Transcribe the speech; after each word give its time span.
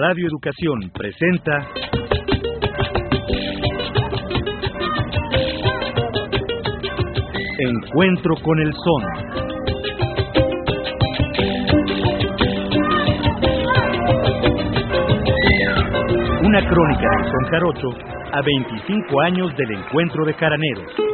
Radio 0.00 0.28
Educación 0.28 0.92
presenta 0.94 1.66
Encuentro 7.58 8.34
con 8.44 8.60
el 8.60 8.72
Son. 8.74 9.02
Una 16.44 16.68
crónica 16.68 17.08
del 17.10 17.24
Son 17.24 17.50
Jarocho 17.50 17.88
a 18.32 18.40
25 18.40 19.20
años 19.22 19.56
del 19.56 19.72
encuentro 19.72 20.24
de 20.24 20.34
Caraneros. 20.34 21.07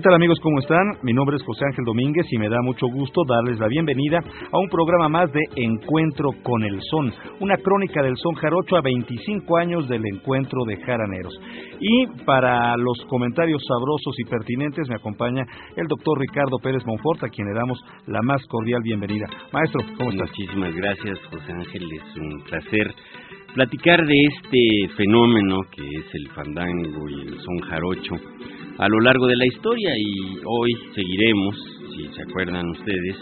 ¿Qué 0.00 0.04
tal 0.04 0.14
amigos? 0.14 0.40
¿Cómo 0.42 0.60
están? 0.60 0.96
Mi 1.02 1.12
nombre 1.12 1.36
es 1.36 1.42
José 1.42 1.62
Ángel 1.66 1.84
Domínguez 1.84 2.24
y 2.30 2.38
me 2.38 2.48
da 2.48 2.62
mucho 2.62 2.86
gusto 2.86 3.20
darles 3.28 3.60
la 3.60 3.68
bienvenida 3.68 4.16
a 4.50 4.58
un 4.58 4.70
programa 4.70 5.10
más 5.10 5.30
de 5.30 5.42
Encuentro 5.56 6.30
con 6.42 6.64
el 6.64 6.80
Son, 6.90 7.12
una 7.40 7.58
crónica 7.58 8.02
del 8.02 8.16
Son 8.16 8.34
Jarocho 8.36 8.78
a 8.78 8.80
25 8.80 9.58
años 9.58 9.86
del 9.90 10.02
encuentro 10.06 10.64
de 10.64 10.78
jaraneros. 10.78 11.38
Y 11.80 12.06
para 12.24 12.78
los 12.78 13.04
comentarios 13.10 13.62
sabrosos 13.68 14.14
y 14.16 14.24
pertinentes 14.24 14.88
me 14.88 14.96
acompaña 14.96 15.44
el 15.76 15.86
doctor 15.86 16.18
Ricardo 16.18 16.56
Pérez 16.62 16.82
Monfort, 16.86 17.24
a 17.24 17.28
quien 17.28 17.48
le 17.48 17.58
damos 17.58 17.78
la 18.06 18.22
más 18.22 18.40
cordial 18.46 18.80
bienvenida. 18.82 19.26
Maestro, 19.52 19.82
¿cómo 19.98 20.12
estás? 20.12 20.30
Muchísimas 20.30 20.74
gracias, 20.76 21.18
José 21.26 21.52
Ángel. 21.52 21.92
Es 21.92 22.16
un 22.16 22.42
placer 22.44 22.94
platicar 23.54 24.06
de 24.06 24.14
este 24.14 24.94
fenómeno 24.96 25.58
que 25.74 25.82
es 25.82 26.14
el 26.14 26.28
fandango 26.28 27.08
y 27.08 27.20
el 27.22 27.38
son 27.40 27.58
jarocho 27.68 28.14
a 28.78 28.88
lo 28.88 29.00
largo 29.00 29.26
de 29.26 29.36
la 29.36 29.46
historia 29.46 29.92
y 29.98 30.38
hoy 30.44 30.70
seguiremos, 30.94 31.56
si 31.94 32.04
se 32.14 32.22
acuerdan 32.22 32.70
ustedes, 32.70 33.16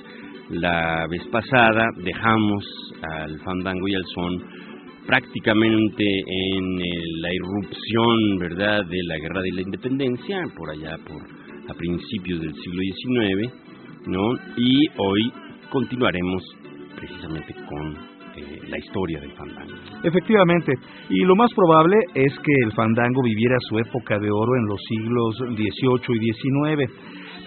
la 0.51 1.07
vez 1.11 1.27
pasada 1.29 1.89
dejamos 1.97 2.65
al 3.03 3.39
fandango 3.41 3.89
y 3.89 3.95
al 3.95 4.05
son 4.15 4.45
prácticamente 5.07 6.05
en 6.05 6.77
la 7.23 7.35
irrupción, 7.35 8.39
¿verdad?, 8.39 8.85
de 8.87 9.03
la 9.05 9.19
guerra 9.19 9.41
de 9.43 9.53
la 9.53 9.63
independencia, 9.63 10.43
por 10.57 10.71
allá 10.71 10.97
por 11.07 11.23
a 11.71 11.75
principios 11.75 12.41
del 12.41 12.55
siglo 12.55 12.81
XIX, 12.83 13.53
¿no? 14.07 14.33
Y 14.57 14.87
hoy 14.97 15.33
continuaremos 15.71 16.43
precisamente 16.97 17.55
con 17.69 18.18
la 18.69 18.79
historia 18.79 19.21
del 19.21 19.33
fandango. 19.33 19.75
Efectivamente, 20.03 20.73
y 21.11 21.25
lo 21.25 21.37
más 21.37 21.51
probable 21.55 21.97
es 22.15 22.33
que 22.39 22.53
el 22.65 22.73
fandango 22.73 23.23
viviera 23.23 23.57
su 23.69 23.79
época 23.79 24.19
de 24.19 24.31
oro 24.31 24.57
en 24.57 24.67
los 24.67 24.81
siglos 24.89 25.37
XVIII 25.37 26.17
y 26.17 26.33
XIX 26.33 26.93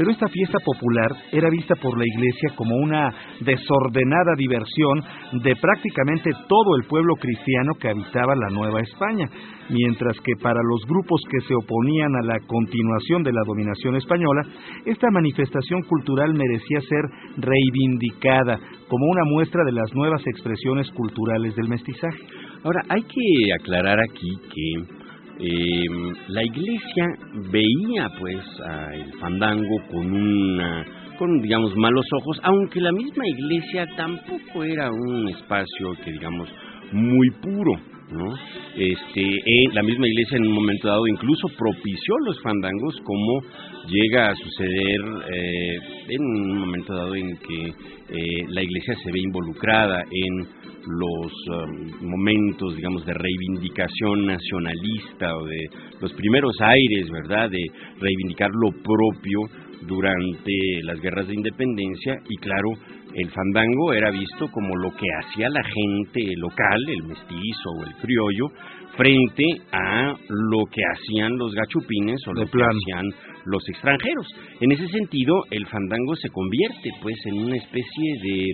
pero 0.01 0.13
esta 0.13 0.29
fiesta 0.29 0.57
popular 0.65 1.11
era 1.31 1.47
vista 1.51 1.75
por 1.75 1.95
la 1.95 2.03
Iglesia 2.03 2.55
como 2.55 2.75
una 2.75 3.13
desordenada 3.39 4.33
diversión 4.35 4.99
de 5.43 5.55
prácticamente 5.55 6.31
todo 6.49 6.75
el 6.75 6.87
pueblo 6.87 7.13
cristiano 7.17 7.73
que 7.79 7.89
habitaba 7.89 8.33
la 8.33 8.49
Nueva 8.49 8.81
España, 8.81 9.29
mientras 9.69 10.19
que 10.21 10.33
para 10.41 10.59
los 10.63 10.87
grupos 10.87 11.21
que 11.29 11.45
se 11.47 11.53
oponían 11.53 12.15
a 12.15 12.25
la 12.25 12.39
continuación 12.47 13.21
de 13.21 13.31
la 13.31 13.43
dominación 13.45 13.95
española, 13.95 14.41
esta 14.87 15.11
manifestación 15.11 15.83
cultural 15.83 16.33
merecía 16.33 16.81
ser 16.81 17.05
reivindicada 17.37 18.57
como 18.87 19.05
una 19.05 19.23
muestra 19.25 19.63
de 19.63 19.71
las 19.73 19.93
nuevas 19.93 20.25
expresiones 20.25 20.89
culturales 20.93 21.55
del 21.55 21.69
mestizaje. 21.69 22.17
Ahora, 22.63 22.81
hay 22.89 23.03
que 23.03 23.53
aclarar 23.61 23.99
aquí 23.99 24.31
que 24.49 25.00
eh, 25.41 25.85
la 26.27 26.43
iglesia 26.43 27.05
veía 27.51 28.09
pues 28.19 28.39
al 28.63 29.11
fandango 29.19 29.75
con 29.91 30.13
una 30.13 30.85
con 31.17 31.41
digamos 31.41 31.75
malos 31.75 32.05
ojos 32.19 32.39
aunque 32.43 32.79
la 32.79 32.91
misma 32.91 33.27
iglesia 33.27 33.87
tampoco 33.95 34.63
era 34.63 34.91
un 34.91 35.27
espacio 35.29 35.93
que 36.03 36.11
digamos 36.11 36.47
muy 36.91 37.29
puro 37.41 37.79
¿no? 38.11 38.33
Este, 38.75 39.21
en 39.21 39.73
la 39.73 39.83
misma 39.83 40.05
iglesia 40.07 40.37
en 40.37 40.47
un 40.47 40.53
momento 40.53 40.87
dado 40.87 41.07
incluso 41.07 41.47
propició 41.57 42.17
los 42.25 42.41
fandangos 42.41 42.95
como 43.03 43.41
llega 43.87 44.29
a 44.29 44.35
suceder 44.35 45.01
eh, 45.33 45.79
en 46.09 46.21
un 46.21 46.59
momento 46.59 46.93
dado 46.93 47.15
en 47.15 47.37
que 47.37 47.67
eh, 47.67 48.45
la 48.49 48.61
iglesia 48.61 48.95
se 49.03 49.11
ve 49.11 49.19
involucrada 49.19 50.03
en 50.11 50.60
los 50.87 51.31
um, 51.47 52.09
momentos, 52.09 52.75
digamos, 52.75 53.05
de 53.05 53.13
reivindicación 53.13 54.25
nacionalista 54.25 55.37
o 55.37 55.45
de 55.45 55.69
los 55.99 56.13
primeros 56.13 56.55
aires, 56.59 57.09
¿verdad?, 57.11 57.49
de 57.49 57.63
reivindicar 57.99 58.49
lo 58.51 58.71
propio 58.81 59.39
durante 59.87 60.53
las 60.83 60.99
guerras 60.99 61.27
de 61.27 61.35
independencia 61.35 62.15
y 62.29 62.37
claro, 62.37 62.69
el 63.13 63.29
fandango 63.29 63.93
era 63.93 64.09
visto 64.09 64.47
como 64.51 64.75
lo 64.75 64.91
que 64.91 65.07
hacía 65.19 65.49
la 65.49 65.63
gente 65.63 66.33
local, 66.37 66.81
el 66.87 67.03
mestizo 67.03 67.69
o 67.77 67.85
el 67.85 67.95
criollo, 67.95 68.47
frente 68.95 69.43
a 69.71 70.15
lo 70.29 70.65
que 70.65 70.81
hacían 70.93 71.37
los 71.37 71.53
gachupines 71.53 72.21
o 72.27 72.33
lo 72.33 72.45
que 72.45 72.59
hacían 72.59 73.05
los 73.45 73.67
extranjeros. 73.69 74.27
En 74.59 74.71
ese 74.71 74.87
sentido, 74.87 75.43
el 75.49 75.65
fandango 75.67 76.15
se 76.15 76.29
convierte 76.29 76.91
pues 77.01 77.15
en 77.25 77.43
una 77.43 77.55
especie 77.55 78.17
de 78.21 78.49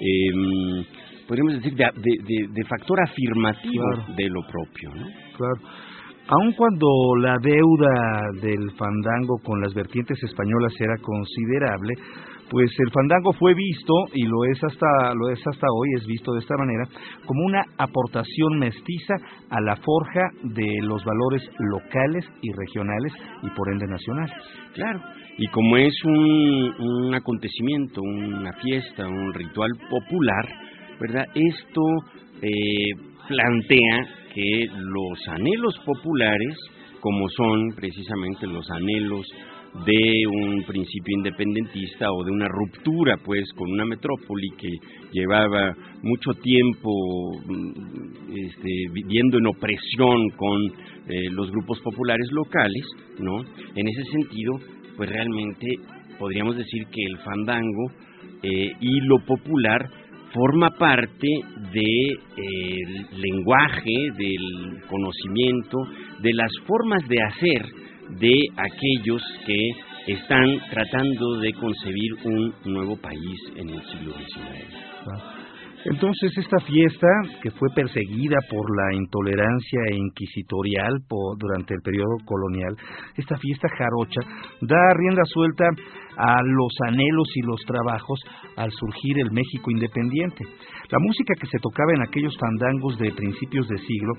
eh, 0.00 0.84
podríamos 1.26 1.54
decir, 1.54 1.74
de, 1.74 2.64
factor 2.64 3.00
afirmativo 3.00 3.84
de 4.16 4.28
lo 4.28 4.40
propio. 4.46 4.90
¿no? 4.94 5.06
Claro. 5.36 5.60
Aun 6.28 6.52
cuando 6.52 6.86
la 7.20 7.36
deuda 7.42 8.20
del 8.40 8.70
fandango 8.72 9.38
con 9.44 9.60
las 9.60 9.74
vertientes 9.74 10.22
españolas 10.22 10.72
era 10.80 10.96
considerable, 10.98 11.94
pues 12.48 12.70
el 12.78 12.90
fandango 12.90 13.32
fue 13.32 13.54
visto 13.54 13.92
y 14.12 14.24
lo 14.24 14.44
es 14.44 14.62
hasta 14.62 15.14
lo 15.14 15.30
es 15.30 15.40
hasta 15.46 15.66
hoy 15.74 15.88
es 15.96 16.06
visto 16.06 16.32
de 16.32 16.40
esta 16.40 16.54
manera 16.56 16.84
como 17.26 17.44
una 17.44 17.64
aportación 17.78 18.58
mestiza 18.58 19.14
a 19.50 19.60
la 19.62 19.74
forja 19.76 20.20
de 20.44 20.70
los 20.82 21.02
valores 21.04 21.42
locales 21.58 22.24
y 22.42 22.52
regionales 22.52 23.12
y 23.42 23.50
por 23.56 23.72
ende 23.72 23.86
nacionales. 23.86 24.34
Claro, 24.74 25.00
y 25.38 25.46
como 25.48 25.76
es 25.78 25.94
un, 26.04 26.74
un 26.78 27.14
acontecimiento, 27.14 28.00
una 28.02 28.52
fiesta, 28.52 29.06
un 29.06 29.32
ritual 29.32 29.70
popular, 29.90 30.46
¿verdad? 31.00 31.26
Esto 31.34 31.82
eh, 32.42 32.90
plantea 33.28 34.22
que 34.34 34.66
los 34.70 35.28
anhelos 35.28 35.78
populares, 35.84 36.56
como 37.00 37.28
son 37.28 37.74
precisamente 37.74 38.46
los 38.46 38.68
anhelos 38.70 39.26
de 39.86 40.26
un 40.26 40.62
principio 40.64 41.16
independentista 41.16 42.12
o 42.12 42.22
de 42.24 42.30
una 42.30 42.46
ruptura 42.46 43.16
pues 43.24 43.42
con 43.56 43.70
una 43.70 43.86
metrópoli 43.86 44.50
que 44.58 44.68
llevaba 45.12 45.74
mucho 46.02 46.32
tiempo 46.42 46.90
mm, 47.46 48.36
este, 48.36 48.70
viviendo 48.92 49.38
en 49.38 49.46
opresión 49.46 50.28
con 50.36 50.62
eh, 51.08 51.30
los 51.30 51.50
grupos 51.50 51.80
populares 51.80 52.30
locales, 52.32 52.84
¿no? 53.18 53.40
En 53.74 53.88
ese 53.88 54.04
sentido, 54.12 54.52
pues 54.96 55.08
realmente 55.08 55.66
podríamos 56.18 56.56
decir 56.56 56.84
que 56.92 57.02
el 57.04 57.18
fandango 57.18 57.92
eh, 58.42 58.72
y 58.78 59.00
lo 59.00 59.24
popular 59.24 59.88
forma 60.32 60.70
parte 60.70 61.28
del 61.72 62.18
eh, 62.36 62.78
lenguaje, 63.16 63.92
del 64.16 64.82
conocimiento, 64.88 65.78
de 66.20 66.32
las 66.34 66.50
formas 66.66 67.06
de 67.08 67.22
hacer 67.22 67.66
de 68.18 68.48
aquellos 68.56 69.22
que 69.46 70.12
están 70.12 70.58
tratando 70.70 71.38
de 71.40 71.52
concebir 71.54 72.12
un 72.24 72.54
nuevo 72.64 72.96
país 72.96 73.38
en 73.56 73.70
el 73.70 73.82
siglo 73.84 74.14
XIX. 74.14 75.42
Entonces 75.84 76.38
esta 76.38 76.60
fiesta, 76.60 77.08
que 77.42 77.50
fue 77.50 77.68
perseguida 77.74 78.36
por 78.48 78.64
la 78.76 78.94
intolerancia 78.94 79.80
inquisitorial 79.92 80.92
durante 81.38 81.74
el 81.74 81.80
periodo 81.82 82.18
colonial, 82.24 82.76
esta 83.16 83.36
fiesta 83.36 83.68
jarocha 83.68 84.20
da 84.60 84.94
rienda 84.94 85.22
suelta 85.24 85.64
a 86.16 86.42
los 86.42 86.72
anhelos 86.88 87.28
y 87.34 87.42
los 87.42 87.60
trabajos 87.66 88.20
al 88.56 88.70
surgir 88.70 89.18
el 89.18 89.30
México 89.32 89.70
independiente. 89.70 90.44
La 90.90 90.98
música 91.00 91.34
que 91.40 91.46
se 91.46 91.58
tocaba 91.58 91.92
en 91.94 92.02
aquellos 92.02 92.36
fandangos 92.38 92.98
de 92.98 93.12
principios 93.12 93.66
de 93.68 93.78
siglo 93.78 94.12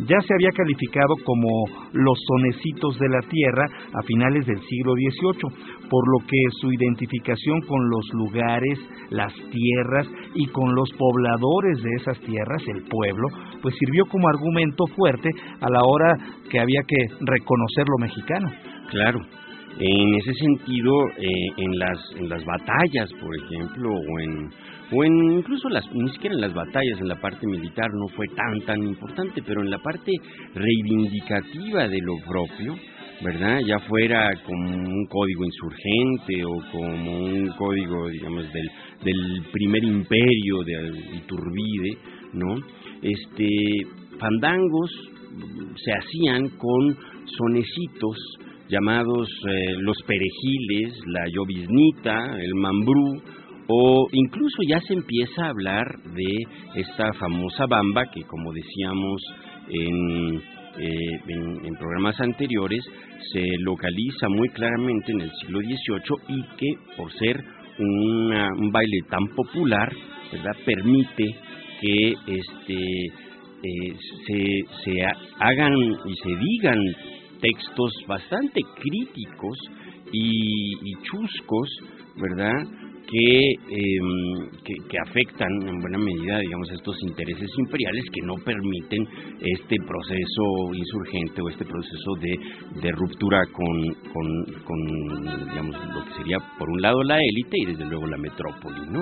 ya 0.00 0.20
se 0.20 0.34
había 0.34 0.50
calificado 0.50 1.14
como 1.24 1.48
los 1.92 2.18
sonecitos 2.26 2.98
de 2.98 3.08
la 3.08 3.20
tierra 3.28 3.64
a 3.94 4.02
finales 4.02 4.46
del 4.46 4.60
siglo 4.60 4.92
XVIII, 4.92 5.88
por 5.88 6.04
lo 6.12 6.26
que 6.26 6.36
su 6.60 6.70
identificación 6.72 7.60
con 7.62 7.88
los 7.88 8.06
lugares, 8.12 8.78
las 9.10 9.32
tierras 9.32 10.06
y 10.34 10.46
con 10.48 10.74
los 10.74 10.90
pobladores 10.92 11.82
de 11.82 11.90
esas 11.96 12.20
tierras, 12.20 12.62
el 12.66 12.84
pueblo, 12.84 13.28
pues 13.62 13.74
sirvió 13.78 14.04
como 14.06 14.28
argumento 14.28 14.84
fuerte 14.94 15.30
a 15.60 15.70
la 15.70 15.80
hora 15.82 16.14
que 16.50 16.60
había 16.60 16.82
que 16.86 16.96
reconocer 17.20 17.86
lo 17.88 17.98
mexicano. 17.98 18.50
Claro, 18.90 19.20
en 19.80 20.14
ese 20.14 20.34
sentido, 20.34 20.92
eh, 21.18 21.28
en 21.56 21.78
las 21.78 21.98
en 22.16 22.28
las 22.28 22.44
batallas, 22.44 23.10
por 23.20 23.36
ejemplo, 23.36 23.90
o 23.90 24.20
en 24.20 24.50
o 24.90 25.04
en 25.04 25.32
incluso 25.38 25.68
las 25.68 25.84
ni 25.92 26.08
siquiera 26.10 26.34
en 26.34 26.40
las 26.40 26.54
batallas, 26.54 26.98
en 27.00 27.08
la 27.08 27.20
parte 27.20 27.46
militar 27.46 27.88
no 27.94 28.08
fue 28.08 28.26
tan 28.28 28.60
tan 28.62 28.82
importante, 28.82 29.42
pero 29.46 29.62
en 29.62 29.70
la 29.70 29.78
parte 29.78 30.12
reivindicativa 30.54 31.86
de 31.88 32.00
lo 32.00 32.16
propio, 32.26 32.74
¿verdad? 33.22 33.60
Ya 33.66 33.78
fuera 33.80 34.32
como 34.44 34.68
un 34.68 35.06
código 35.06 35.44
insurgente 35.44 36.44
o 36.44 36.62
como 36.72 37.18
un 37.24 37.48
código, 37.56 38.08
digamos, 38.08 38.46
del, 38.52 38.70
del 39.04 39.42
primer 39.52 39.84
imperio 39.84 40.62
de 40.64 41.18
Iturbide, 41.18 41.98
¿no? 42.32 42.56
Este, 43.02 43.48
fandangos 44.18 44.90
se 45.76 45.92
hacían 45.92 46.48
con 46.56 46.96
sonecitos 47.26 48.16
llamados 48.68 49.28
eh, 49.48 49.74
los 49.80 49.96
perejiles, 50.06 50.98
la 51.06 51.26
lloviznita, 51.28 52.38
el 52.40 52.54
mambrú, 52.54 53.22
o 53.68 54.08
incluso 54.12 54.62
ya 54.66 54.80
se 54.80 54.94
empieza 54.94 55.44
a 55.44 55.50
hablar 55.50 55.84
de 56.14 56.80
esta 56.80 57.12
famosa 57.14 57.66
bamba 57.66 58.06
que, 58.06 58.22
como 58.22 58.52
decíamos 58.52 59.22
en, 59.68 60.36
eh, 60.78 61.20
en, 61.64 61.74
programas 61.76 62.18
anteriores, 62.20 62.82
se 63.32 63.42
localiza 63.60 64.28
muy 64.30 64.48
claramente 64.50 65.12
en 65.12 65.20
el 65.20 65.30
siglo 65.32 65.60
XVIII 65.60 66.36
y 66.36 66.42
que, 66.56 66.74
por 66.96 67.12
ser 67.12 67.44
un 67.78 68.72
baile 68.72 68.98
tan 69.08 69.28
popular, 69.36 69.92
¿verdad? 70.32 70.56
permite 70.64 71.36
que 71.80 72.14
este, 72.26 73.06
eh, 73.62 73.94
se, 74.26 74.82
se 74.84 75.02
hagan 75.38 75.74
y 76.06 76.14
se 76.14 76.36
digan 76.40 76.78
textos 77.40 77.92
bastante 78.06 78.60
críticos 78.76 79.58
y, 80.12 80.92
chuscos, 81.02 81.68
¿verdad? 82.16 82.54
Em, 83.10 84.50
que, 84.64 84.74
que, 84.86 84.98
afectan 84.98 85.48
en 85.66 85.80
buena 85.80 85.96
medida, 85.96 86.40
digamos, 86.40 86.70
estos 86.70 86.94
intereses 87.04 87.48
imperiales 87.56 88.04
que 88.12 88.20
no 88.20 88.34
permiten 88.44 89.02
este 89.40 89.76
proceso 89.86 90.74
insurgente 90.74 91.40
o 91.40 91.48
este 91.48 91.64
proceso 91.64 92.14
de, 92.20 92.38
de 92.82 92.92
ruptura 92.92 93.40
con, 93.46 94.12
con, 94.12 94.62
con, 94.62 95.48
digamos, 95.48 95.74
lo 95.94 96.04
que 96.04 96.14
sería, 96.18 96.38
por 96.58 96.68
un 96.68 96.82
lado, 96.82 97.02
la 97.02 97.16
élite 97.16 97.56
y 97.56 97.64
desde 97.64 97.86
luego 97.86 98.06
la 98.06 98.18
metrópoli, 98.18 98.86
¿no? 98.90 99.00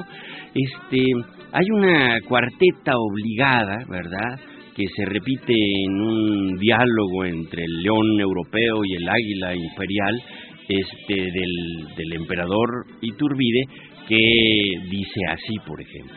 Este, 0.54 1.02
hay 1.50 1.66
una 1.72 2.20
cuarteta 2.28 2.92
obligada, 2.96 3.84
¿verdad?, 3.88 4.38
que 4.76 4.84
se 4.94 5.06
repite 5.06 5.54
en 5.54 6.00
un 6.00 6.58
diálogo 6.58 7.24
entre 7.24 7.64
el 7.64 7.82
león 7.82 8.20
europeo 8.20 8.84
y 8.84 8.94
el 8.94 9.08
águila 9.08 9.54
imperial 9.54 10.22
este 10.68 11.14
del, 11.14 11.94
del 11.96 12.12
emperador 12.20 12.84
Iturbide 13.00 13.64
que 14.06 14.88
dice 14.90 15.20
así, 15.30 15.54
por 15.66 15.80
ejemplo. 15.80 16.14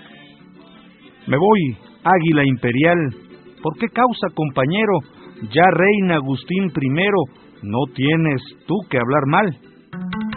Me 1.27 1.37
voy, 1.37 1.77
águila 2.03 2.43
imperial. 2.45 2.97
¿Por 3.61 3.77
qué 3.77 3.87
causa, 3.87 4.27
compañero? 4.35 4.99
Ya 5.53 5.63
reina 5.71 6.15
Agustín 6.15 6.65
I, 6.65 7.63
no 7.63 7.93
tienes 7.93 8.41
tú 8.67 8.75
que 8.89 8.97
hablar 8.97 9.25
mal. 9.27 10.28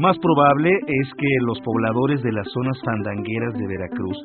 Más 0.00 0.18
probable 0.18 0.70
es 0.86 1.08
que 1.14 1.28
los 1.44 1.60
pobladores 1.60 2.22
de 2.22 2.32
las 2.32 2.48
zonas 2.48 2.80
fandangueras 2.84 3.54
de 3.54 3.66
Veracruz 3.66 4.16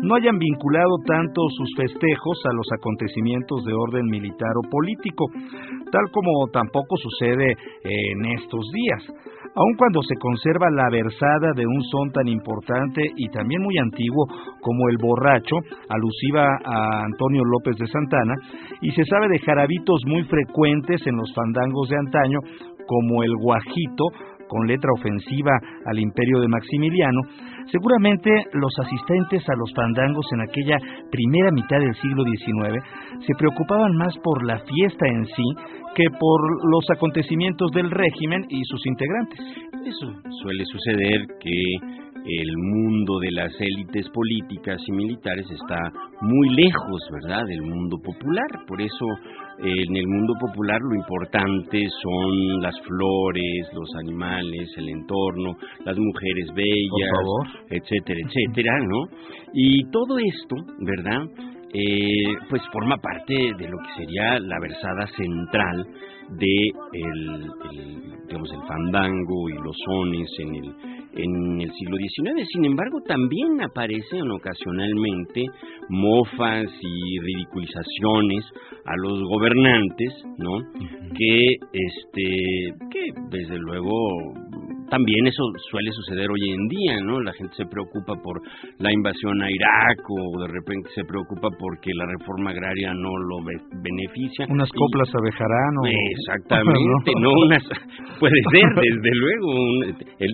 no 0.00 0.14
hayan 0.14 0.38
vinculado 0.38 0.96
tanto 1.06 1.42
sus 1.56 1.74
festejos 1.76 2.38
a 2.44 2.54
los 2.54 2.66
acontecimientos 2.78 3.64
de 3.64 3.74
orden 3.74 4.06
militar 4.06 4.52
o 4.56 4.70
político, 4.70 5.26
tal 5.90 6.10
como 6.12 6.46
tampoco 6.52 6.96
sucede 6.96 7.56
en 7.82 8.24
estos 8.38 8.70
días. 8.72 9.02
Aun 9.56 9.74
cuando 9.76 10.02
se 10.02 10.16
conserva 10.16 10.70
la 10.70 10.90
versada 10.90 11.52
de 11.54 11.66
un 11.66 11.82
son 11.84 12.10
tan 12.10 12.26
importante 12.26 13.02
y 13.16 13.28
también 13.28 13.62
muy 13.62 13.78
antiguo 13.78 14.26
como 14.60 14.88
el 14.88 14.98
borracho, 14.98 15.56
alusiva 15.88 16.46
a 16.64 17.04
Antonio 17.04 17.42
López 17.44 17.76
de 17.78 17.86
Santana, 17.86 18.34
y 18.80 18.90
se 18.92 19.04
sabe 19.04 19.28
de 19.28 19.38
jarabitos 19.38 20.00
muy 20.06 20.24
frecuentes 20.24 21.06
en 21.06 21.16
los 21.16 21.32
fandangos 21.34 21.88
de 21.88 21.96
antaño, 21.98 22.38
como 22.86 23.22
el 23.22 23.34
guajito, 23.36 24.04
con 24.48 24.66
letra 24.66 24.90
ofensiva 24.98 25.52
al 25.86 25.98
imperio 25.98 26.40
de 26.40 26.48
Maximiliano, 26.48 27.20
seguramente 27.70 28.30
los 28.52 28.72
asistentes 28.78 29.48
a 29.48 29.56
los 29.56 29.72
fandangos 29.74 30.26
en 30.32 30.40
aquella 30.42 30.78
primera 31.10 31.50
mitad 31.52 31.78
del 31.78 31.94
siglo 31.94 32.24
XIX 32.24 32.82
se 33.26 33.34
preocupaban 33.38 33.96
más 33.96 34.16
por 34.22 34.44
la 34.44 34.58
fiesta 34.60 35.06
en 35.06 35.24
sí 35.26 35.44
que 35.94 36.04
por 36.18 36.40
los 36.70 36.84
acontecimientos 36.90 37.70
del 37.72 37.90
régimen 37.90 38.44
y 38.48 38.62
sus 38.64 38.84
integrantes. 38.86 39.40
Eso 39.86 40.12
suele 40.42 40.64
suceder 40.64 41.26
que 41.40 41.62
el 42.26 42.56
mundo 42.56 43.18
de 43.20 43.30
las 43.32 43.52
élites 43.60 44.08
políticas 44.08 44.80
y 44.88 44.92
militares 44.92 45.46
está 45.50 45.78
muy 46.22 46.48
lejos, 46.56 47.02
¿verdad?, 47.22 47.44
del 47.46 47.62
mundo 47.62 47.98
popular. 47.98 48.46
Por 48.66 48.80
eso 48.80 49.06
en 49.58 49.94
el 49.94 50.06
mundo 50.06 50.32
popular 50.40 50.80
lo 50.80 50.94
importante 50.94 51.86
son 52.02 52.62
las 52.62 52.74
flores, 52.80 53.68
los 53.74 53.90
animales, 54.00 54.70
el 54.78 54.88
entorno, 54.88 55.52
las 55.84 55.98
mujeres 55.98 56.48
bellas, 56.54 57.66
etcétera, 57.68 58.20
etcétera, 58.26 58.78
¿no? 58.88 59.04
Y 59.52 59.84
todo 59.90 60.18
esto, 60.18 60.56
¿verdad? 60.80 61.26
Eh, 61.76 62.36
pues 62.48 62.62
forma 62.72 62.96
parte 62.98 63.34
de 63.34 63.68
lo 63.68 63.78
que 63.78 64.04
sería 64.04 64.38
la 64.38 64.60
versada 64.60 65.08
central 65.16 65.84
de 66.38 66.70
el, 66.92 67.50
digamos 68.28 68.52
el 68.52 68.68
fandango 68.68 69.48
y 69.50 69.54
los 69.54 69.76
sones 69.84 70.30
en 70.38 70.54
el 70.54 70.74
en 71.16 71.60
el 71.60 71.72
siglo 71.72 71.96
XIX. 71.96 72.46
Sin 72.52 72.64
embargo, 72.64 73.00
también 73.06 73.60
aparecen 73.62 74.30
ocasionalmente 74.30 75.46
mofas 75.88 76.66
y 76.80 77.20
ridiculizaciones 77.20 78.44
a 78.84 78.96
los 78.96 79.22
gobernantes, 79.28 80.12
¿no? 80.38 80.58
Que 81.16 81.54
este 81.72 82.74
que 82.90 83.12
desde 83.30 83.58
luego 83.58 84.34
también 84.90 85.26
eso 85.26 85.42
suele 85.70 85.90
suceder 85.92 86.30
hoy 86.30 86.50
en 86.50 86.68
día, 86.68 87.00
¿no? 87.02 87.20
La 87.20 87.32
gente 87.32 87.54
se 87.56 87.66
preocupa 87.66 88.14
por 88.22 88.40
la 88.78 88.92
invasión 88.92 89.42
a 89.42 89.50
Irak 89.50 89.98
o 90.08 90.40
de 90.40 90.48
repente 90.48 90.90
se 90.94 91.04
preocupa 91.04 91.48
porque 91.58 91.90
la 91.94 92.06
reforma 92.06 92.50
agraria 92.50 92.92
no 92.94 93.10
lo 93.16 93.38
beneficia. 93.82 94.46
Unas 94.48 94.68
coplas 94.70 95.08
a 95.14 95.20
Bejarano. 95.22 95.80
Exactamente, 95.86 97.12
no, 97.20 97.30
unas, 97.32 97.62
puede 98.20 98.40
ser, 98.50 98.68
desde 98.76 99.12
luego, 99.14 99.52
el, 100.18 100.32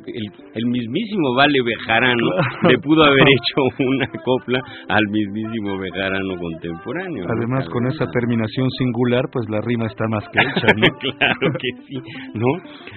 el, 0.55 0.67
mismísimo 0.67 1.35
Vale 1.35 1.63
Bejarano 1.63 2.29
le 2.69 2.79
pudo 2.79 3.05
haber 3.05 3.27
hecho 3.29 3.63
una 3.79 4.07
copla 4.25 4.61
al 4.89 5.07
mismísimo 5.09 5.79
Bejarano 5.79 6.37
contemporáneo. 6.37 7.27
Además, 7.29 7.69
con 7.69 7.87
esa 7.87 8.07
terminación 8.13 8.69
singular, 8.79 9.25
pues 9.33 9.49
la 9.49 9.61
rima 9.61 9.87
está 9.87 10.07
más 10.09 10.25
que 10.29 10.41
hecha, 10.41 10.67
¿no? 10.77 10.87
claro 11.19 11.53
que 11.59 11.83
sí, 11.87 11.97
¿no? 12.35 12.47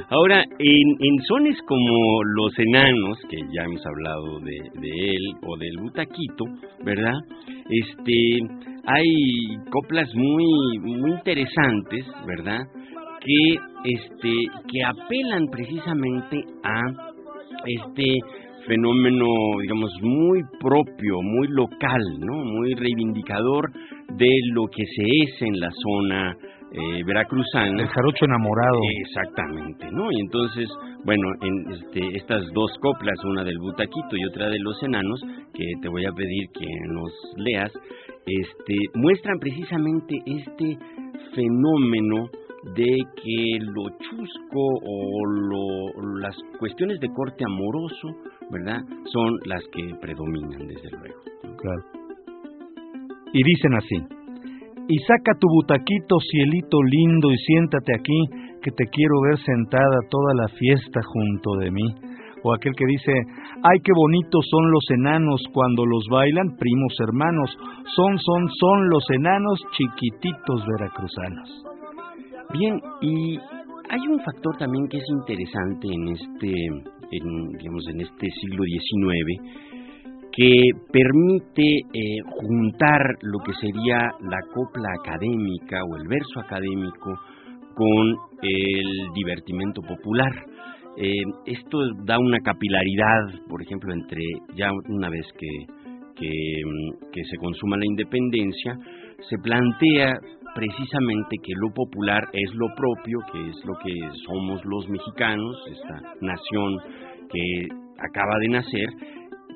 Ahora, 0.10 0.43
en, 0.60 0.88
en 1.00 1.15
como 1.67 2.23
los 2.23 2.57
enanos, 2.59 3.17
que 3.29 3.38
ya 3.53 3.63
hemos 3.63 3.85
hablado 3.85 4.39
de, 4.39 4.89
él, 4.89 5.35
o 5.45 5.57
del 5.57 5.77
butaquito, 5.79 6.45
¿verdad? 6.83 7.15
Este, 7.69 8.39
hay 8.85 9.57
coplas 9.69 10.13
muy, 10.15 10.79
muy 10.79 11.12
interesantes, 11.12 12.05
¿verdad? 12.25 12.62
Que, 13.21 13.55
este, 13.85 14.33
que 14.71 14.83
apelan 14.83 15.47
precisamente 15.51 16.43
a 16.63 16.81
este 17.65 18.19
fenómeno, 18.67 19.25
digamos, 19.62 19.91
muy 20.01 20.41
propio, 20.59 21.21
muy 21.21 21.47
local, 21.50 22.01
¿no? 22.19 22.43
Muy 22.43 22.73
reivindicador 22.75 23.71
de 24.17 24.29
lo 24.53 24.67
que 24.67 24.85
se 24.85 25.03
es 25.03 25.41
en 25.41 25.59
la 25.59 25.69
zona 25.71 26.35
eh, 26.74 27.03
veracruzana. 27.06 27.82
El 27.82 27.88
jarocho 27.88 28.25
enamorado. 28.25 28.80
Exactamente, 29.06 29.92
¿no? 29.92 30.12
Y 30.12 30.20
entonces, 30.20 30.68
bueno, 31.06 31.24
en 31.42 31.72
este, 31.72 32.18
estas 32.18 32.42
dos 32.53 32.72
coplas, 32.82 33.24
una 33.25 33.44
del 33.44 33.60
Butaquito 33.60 34.18
y 34.18 34.25
otra 34.25 34.50
de 34.50 34.60
los 34.60 34.82
enanos, 34.82 35.22
que 35.53 35.65
te 35.82 35.89
voy 35.89 36.06
a 36.06 36.12
pedir 36.12 36.50
que 36.53 36.65
nos 36.89 37.12
leas, 37.38 37.72
este, 38.25 38.75
muestran 38.96 39.38
precisamente 39.39 40.15
este 40.25 40.77
fenómeno 41.36 42.30
de 42.75 42.98
que 43.22 43.60
lo 43.60 43.89
chusco 44.00 44.63
o 44.84 45.25
lo, 45.25 46.20
las 46.20 46.36
cuestiones 46.60 47.00
de 47.00 47.10
corte 47.10 47.44
amoroso, 47.46 48.08
¿verdad? 48.50 48.82
Son 49.12 49.38
las 49.46 49.62
que 49.74 49.94
predominan, 50.01 50.68
desde 50.68 50.89
luego. 50.89 51.22
Claro. 51.58 51.84
Y 53.34 53.44
dicen 53.44 53.74
así. 53.75 54.23
Y 54.88 54.98
saca 55.00 55.32
tu 55.40 55.48
butaquito, 55.48 56.18
cielito 56.20 56.78
lindo, 56.84 57.32
y 57.32 57.38
siéntate 57.38 57.94
aquí, 57.96 58.20
que 58.62 58.72
te 58.72 58.86
quiero 58.88 59.22
ver 59.30 59.40
sentada 59.40 59.98
toda 60.10 60.34
la 60.36 60.48
fiesta 60.50 61.00
junto 61.04 61.56
de 61.60 61.72
mí. 61.72 61.88
O 62.44 62.54
aquel 62.54 62.74
que 62.75 62.86
dice, 62.86 63.13
ay, 63.63 63.80
qué 63.84 63.92
bonitos 63.96 64.46
son 64.50 64.72
los 64.72 64.84
enanos 64.92 65.42
cuando 65.54 65.86
los 65.86 66.04
bailan, 66.12 66.58
primos 66.58 66.94
hermanos, 67.00 67.58
son, 67.96 68.20
son, 68.20 68.50
son 68.60 68.90
los 68.90 69.06
enanos 69.12 69.60
chiquititos 69.72 70.66
veracruzanos. 70.68 71.63
Bien, 72.52 72.82
y 73.02 73.40
hay 73.90 74.08
un 74.10 74.20
factor 74.20 74.58
también 74.58 74.88
que 74.90 74.98
es 74.98 75.06
interesante 75.10 75.88
en 75.88 76.08
este, 76.10 76.52
en, 77.12 77.48
digamos, 77.58 77.88
en 77.88 78.02
este 78.02 78.28
siglo 78.42 78.63
XIX, 78.63 79.63
que 80.36 80.70
permite 80.92 81.62
eh, 81.94 82.20
juntar 82.25 83.02
lo 83.22 83.38
que 83.40 83.54
sería 83.54 84.12
la 84.20 84.40
copla 84.54 84.90
académica 85.00 85.84
o 85.86 85.98
el 85.98 86.08
verso 86.08 86.40
académico 86.40 87.20
con 87.75 88.16
el 88.42 89.13
divertimento 89.13 89.82
popular. 89.82 90.32
Eh, 90.98 91.22
esto 91.46 91.78
da 92.04 92.18
una 92.18 92.40
capilaridad, 92.40 93.46
por 93.48 93.62
ejemplo, 93.62 93.94
entre 93.94 94.22
ya 94.56 94.72
una 94.90 95.10
vez 95.10 95.25
que, 95.38 95.50
que, 96.16 97.24
se 97.24 97.38
consuma 97.38 97.78
la 97.78 97.86
independencia, 97.86 98.78
se 99.30 99.38
plantea 99.38 100.13
precisamente 100.56 101.38
que 101.44 101.54
lo 101.56 101.74
popular 101.74 102.24
es 102.34 102.54
lo 102.56 102.68
propio, 102.75 103.20
que 103.32 103.50
es 103.50 103.66
lo 103.66 103.74
que 103.84 103.94
somos 104.25 104.62
los 104.66 104.90
mexicanos, 104.90 105.58
esta 105.72 106.02
nación 106.22 106.78
que 107.32 107.68
acaba 107.98 108.38
de 108.40 108.48
nacer, 108.50 108.90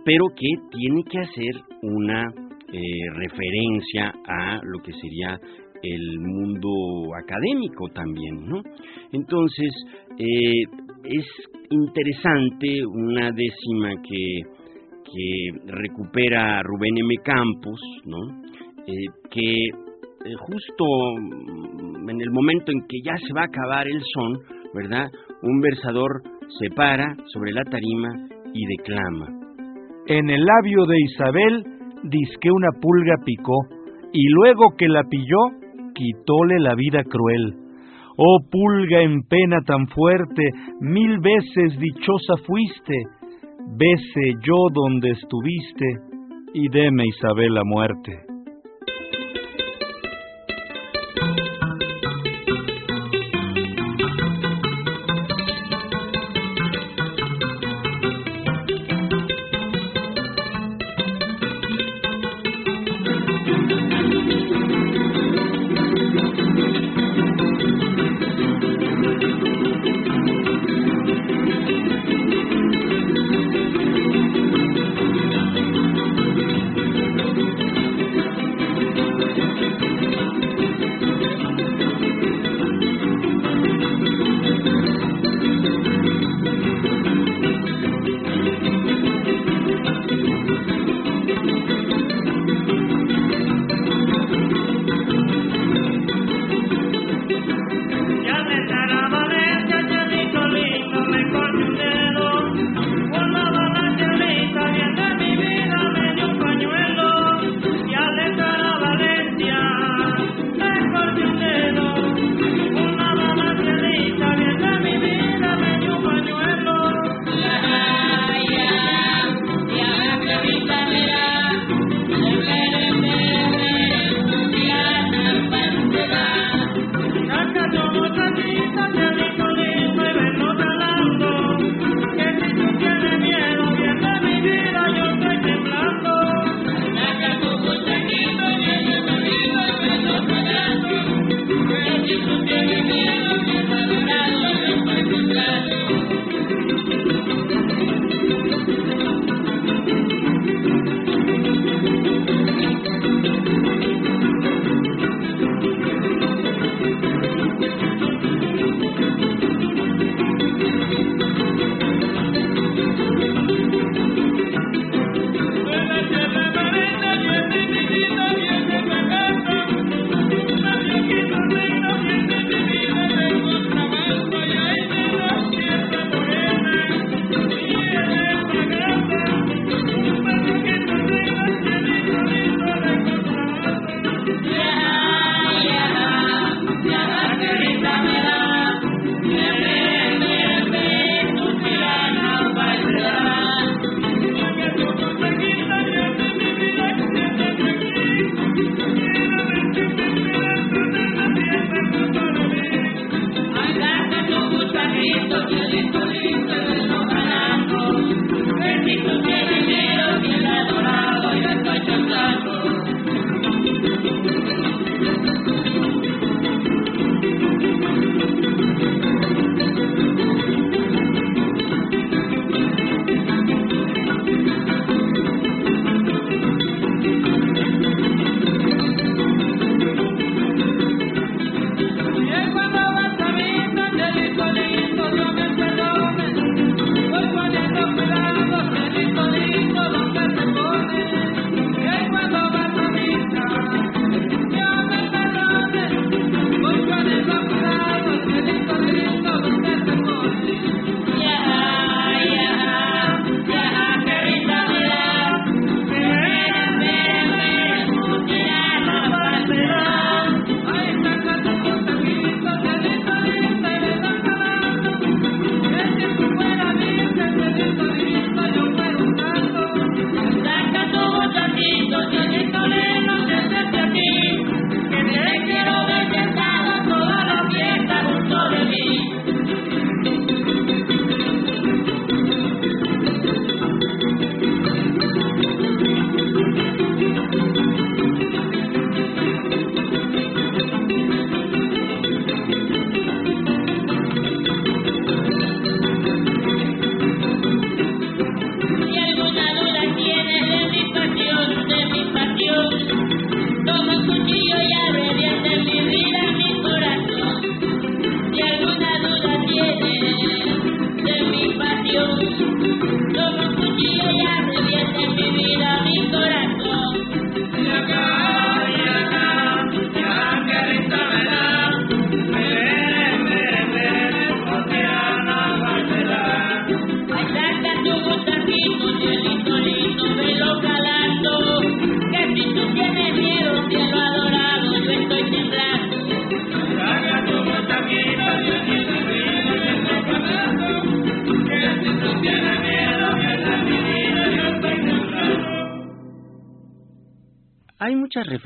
pero 0.07 0.23
que 0.37 0.47
tiene 0.71 1.03
que 1.03 1.19
hacer 1.19 1.61
una 1.81 2.33
eh, 2.71 2.79
referencia 3.13 4.13
a 4.25 4.57
lo 4.63 4.79
que 4.81 4.93
sería 4.93 5.37
el 5.83 6.19
mundo 6.21 6.69
académico 7.21 7.89
también, 7.93 8.47
¿no? 8.47 8.61
Entonces, 9.11 9.69
eh, 10.17 10.63
es 11.03 11.25
interesante 11.71 12.85
una 12.85 13.31
décima 13.31 14.01
que, 14.01 14.39
recupera 15.65 16.61
Rubén 16.63 16.97
M. 16.99 17.15
Campos, 17.23 17.81
¿no? 18.05 18.17
Eh, 18.87 19.07
que 19.29 19.69
justo 20.37 20.85
en 22.09 22.21
el 22.21 22.31
momento 22.31 22.71
en 22.71 22.87
que 22.87 22.99
ya 23.03 23.17
se 23.17 23.33
va 23.33 23.41
a 23.41 23.45
acabar 23.45 23.87
el 23.87 24.01
son, 24.13 24.39
¿verdad? 24.73 25.09
Un 25.41 25.59
versador 25.59 26.21
se 26.59 26.69
para 26.69 27.15
sobre 27.33 27.51
la 27.51 27.63
tarima 27.63 28.09
y 28.53 28.65
declama. 28.77 29.46
En 30.09 30.29
el 30.29 30.45
labio 30.45 30.85
de 30.85 30.95
Isabel 31.01 31.63
disque 32.03 32.49
una 32.49 32.69
pulga 32.79 33.15
picó, 33.25 33.57
y 34.13 34.29
luego 34.29 34.75
que 34.77 34.87
la 34.87 35.03
pilló, 35.03 35.49
quitóle 35.93 36.59
la 36.59 36.75
vida 36.75 37.03
cruel. 37.03 37.53
Oh 38.15 38.39
pulga 38.49 39.01
en 39.01 39.23
pena 39.23 39.59
tan 39.65 39.85
fuerte, 39.87 40.43
mil 40.79 41.19
veces 41.19 41.77
dichosa 41.77 42.37
fuiste, 42.45 42.95
bese 43.77 44.33
yo 44.45 44.67
donde 44.73 45.11
estuviste, 45.11 45.85
y 46.53 46.69
deme 46.69 47.03
Isabel 47.05 47.53
la 47.53 47.63
muerte. 47.65 48.26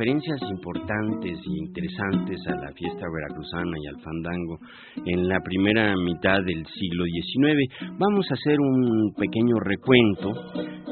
Referencias 0.01 0.41
importantes 0.49 1.37
e 1.45 1.57
interesantes 1.59 2.39
a 2.47 2.55
la 2.55 2.71
fiesta 2.73 3.05
veracruzana 3.07 3.77
y 3.77 3.87
al 3.87 4.01
fandango 4.01 4.57
en 5.05 5.27
la 5.27 5.39
primera 5.41 5.93
mitad 5.95 6.39
del 6.43 6.65
siglo 6.65 7.05
XIX. 7.05 7.93
Vamos 7.99 8.25
a 8.31 8.33
hacer 8.33 8.59
un 8.59 9.13
pequeño 9.13 9.59
recuento, 9.59 10.33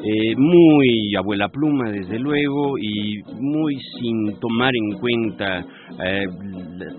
eh, 0.04 0.36
muy 0.38 1.14
abuela 1.16 1.50
pluma 1.50 1.92
desde 1.92 2.20
luego 2.20 2.78
y 2.78 3.22
muy 3.40 3.78
sin 4.00 4.40
tomar 4.40 4.72
en 4.74 5.00
cuenta 5.00 5.60
eh, 5.60 6.26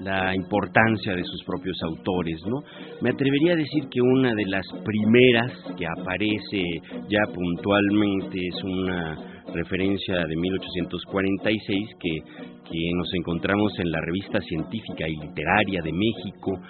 la 0.03 0.35
importancia 0.35 1.15
de 1.15 1.25
sus 1.25 1.43
propios 1.45 1.79
autores, 1.83 2.41
¿no? 2.47 2.63
Me 3.01 3.11
atrevería 3.11 3.55
a 3.55 3.57
decir 3.57 3.85
que 3.91 4.01
una 4.03 4.35
de 4.35 4.45
las 4.47 4.67
primeras 4.85 5.53
que 5.79 5.87
aparece 5.87 6.63
ya 7.09 7.33
puntualmente 7.33 8.39
es 8.39 8.65
una 8.65 9.17
referencia 9.55 10.27
de 10.27 10.37
1846 10.37 11.89
que, 11.99 12.11
que 12.71 12.91
nos 12.95 13.13
encontramos 13.15 13.73
en 13.79 13.91
la 13.91 14.01
revista 14.01 14.41
científica 14.41 15.09
y 15.09 15.17
literaria 15.17 15.81
de 15.83 15.93
México, 15.93 16.61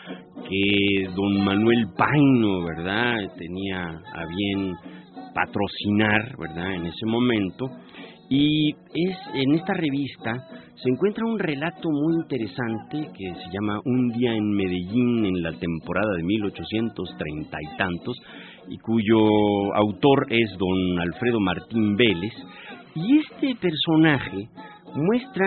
que 0.48 1.08
don 1.14 1.44
Manuel 1.44 1.86
Paino, 1.96 2.64
¿verdad?, 2.64 3.16
tenía 3.36 3.82
a 4.14 4.26
bien 4.26 4.74
patrocinar, 5.34 6.36
¿verdad?, 6.38 6.74
en 6.74 6.86
ese 6.86 7.06
momento. 7.06 7.66
Y 8.28 8.70
es 8.70 9.18
en 9.34 9.54
esta 9.54 9.74
revista 9.74 10.32
se 10.82 10.88
encuentra 10.88 11.26
un 11.26 11.38
relato 11.38 11.90
muy 11.90 12.14
interesante 12.22 13.10
que 13.12 13.34
se 13.34 13.50
llama 13.52 13.80
Un 13.84 14.08
día 14.10 14.32
en 14.32 14.50
Medellín 14.52 15.26
en 15.26 15.42
la 15.42 15.52
temporada 15.52 16.16
de 16.16 16.22
1830 16.22 17.58
y 17.60 17.76
tantos, 17.76 18.16
y 18.68 18.78
cuyo 18.78 19.18
autor 19.74 20.26
es 20.30 20.50
don 20.56 21.00
Alfredo 21.00 21.40
Martín 21.40 21.96
Vélez, 21.96 22.32
y 22.94 23.18
este 23.18 23.56
personaje 23.60 24.48
muestra 24.94 25.46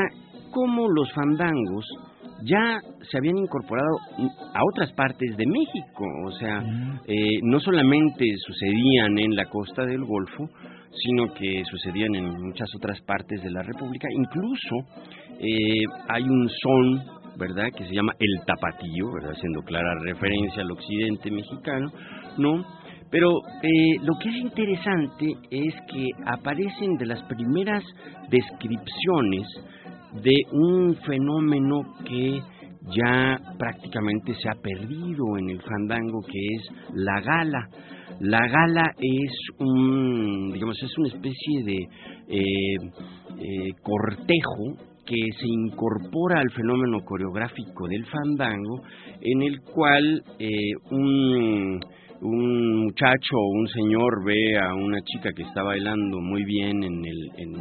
cómo 0.51 0.87
los 0.89 1.11
fandangos 1.13 1.85
ya 2.43 2.79
se 3.09 3.17
habían 3.17 3.37
incorporado 3.37 3.97
a 4.53 4.59
otras 4.71 4.91
partes 4.93 5.35
de 5.37 5.45
México, 5.45 6.05
o 6.25 6.31
sea, 6.31 6.61
mm. 6.61 7.01
eh, 7.07 7.39
no 7.43 7.59
solamente 7.59 8.25
sucedían 8.45 9.17
en 9.17 9.35
la 9.35 9.45
costa 9.45 9.85
del 9.85 10.03
Golfo, 10.03 10.49
sino 10.95 11.33
que 11.33 11.63
sucedían 11.65 12.15
en 12.15 12.25
muchas 12.41 12.69
otras 12.75 13.01
partes 13.01 13.41
de 13.41 13.51
la 13.51 13.63
República. 13.63 14.07
Incluso 14.11 14.75
eh, 15.39 15.83
hay 16.09 16.23
un 16.23 16.49
son, 16.49 17.03
¿verdad?, 17.37 17.69
que 17.75 17.85
se 17.85 17.95
llama 17.95 18.13
el 18.19 18.45
tapatío, 18.45 19.11
¿verdad?, 19.13 19.31
haciendo 19.31 19.61
clara 19.61 19.95
referencia 20.03 20.61
al 20.61 20.71
occidente 20.71 21.31
mexicano, 21.31 21.91
¿no? 22.37 22.63
Pero 23.09 23.29
eh, 23.61 23.99
lo 24.01 24.17
que 24.19 24.29
es 24.29 24.35
interesante 24.37 25.25
es 25.51 25.75
que 25.87 26.07
aparecen 26.25 26.95
de 26.97 27.05
las 27.05 27.21
primeras 27.23 27.83
descripciones 28.29 29.47
de 30.21 30.35
un 30.51 30.95
fenómeno 31.05 31.81
que 32.05 32.39
ya 32.95 33.39
prácticamente 33.57 34.33
se 34.35 34.49
ha 34.49 34.61
perdido 34.61 35.37
en 35.37 35.49
el 35.49 35.61
fandango, 35.61 36.21
que 36.21 36.39
es 36.55 36.69
la 36.93 37.21
gala. 37.21 37.69
La 38.19 38.47
gala 38.47 38.91
es 38.99 39.31
un, 39.59 40.51
digamos, 40.53 40.81
es 40.83 40.97
una 40.97 41.07
especie 41.07 41.63
de 41.63 41.77
eh, 42.27 42.75
eh, 43.39 43.71
cortejo 43.81 44.77
que 45.05 45.19
se 45.37 45.47
incorpora 45.47 46.39
al 46.39 46.49
fenómeno 46.51 46.99
coreográfico 47.03 47.87
del 47.87 48.05
fandango, 48.05 48.81
en 49.21 49.41
el 49.41 49.59
cual 49.61 50.23
un 50.91 51.79
un 52.23 52.85
muchacho 52.85 53.35
o 53.35 53.49
un 53.59 53.67
señor 53.67 54.23
ve 54.25 54.57
a 54.57 54.73
una 54.73 55.01
chica 55.01 55.29
que 55.35 55.43
está 55.43 55.61
bailando 55.61 56.21
muy 56.21 56.43
bien 56.45 56.83
en 56.83 57.05
el 57.05 57.29
en, 57.37 57.53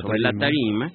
sobre 0.00 0.20
la 0.20 0.32
tarima 0.32 0.88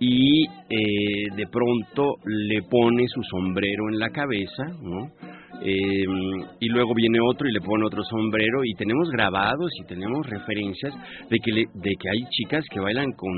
y 0.00 0.46
eh, 0.46 1.28
de 1.36 1.46
pronto 1.46 2.16
le 2.24 2.62
pone 2.62 3.06
su 3.08 3.22
sombrero 3.22 3.88
en 3.88 3.98
la 3.98 4.10
cabeza, 4.10 4.64
¿no? 4.82 5.10
Eh, 5.62 6.04
y 6.60 6.68
luego 6.68 6.94
viene 6.94 7.18
otro 7.20 7.48
y 7.48 7.52
le 7.52 7.60
pone 7.60 7.86
otro 7.86 8.02
sombrero 8.04 8.64
y 8.64 8.74
tenemos 8.74 9.08
grabados 9.10 9.70
y 9.80 9.86
tenemos 9.86 10.26
referencias 10.28 10.94
de 11.30 11.38
que, 11.38 11.52
de 11.52 11.90
que 11.98 12.10
hay 12.10 12.20
chicas 12.30 12.64
que 12.70 12.80
bailan 12.80 13.12
con 13.12 13.32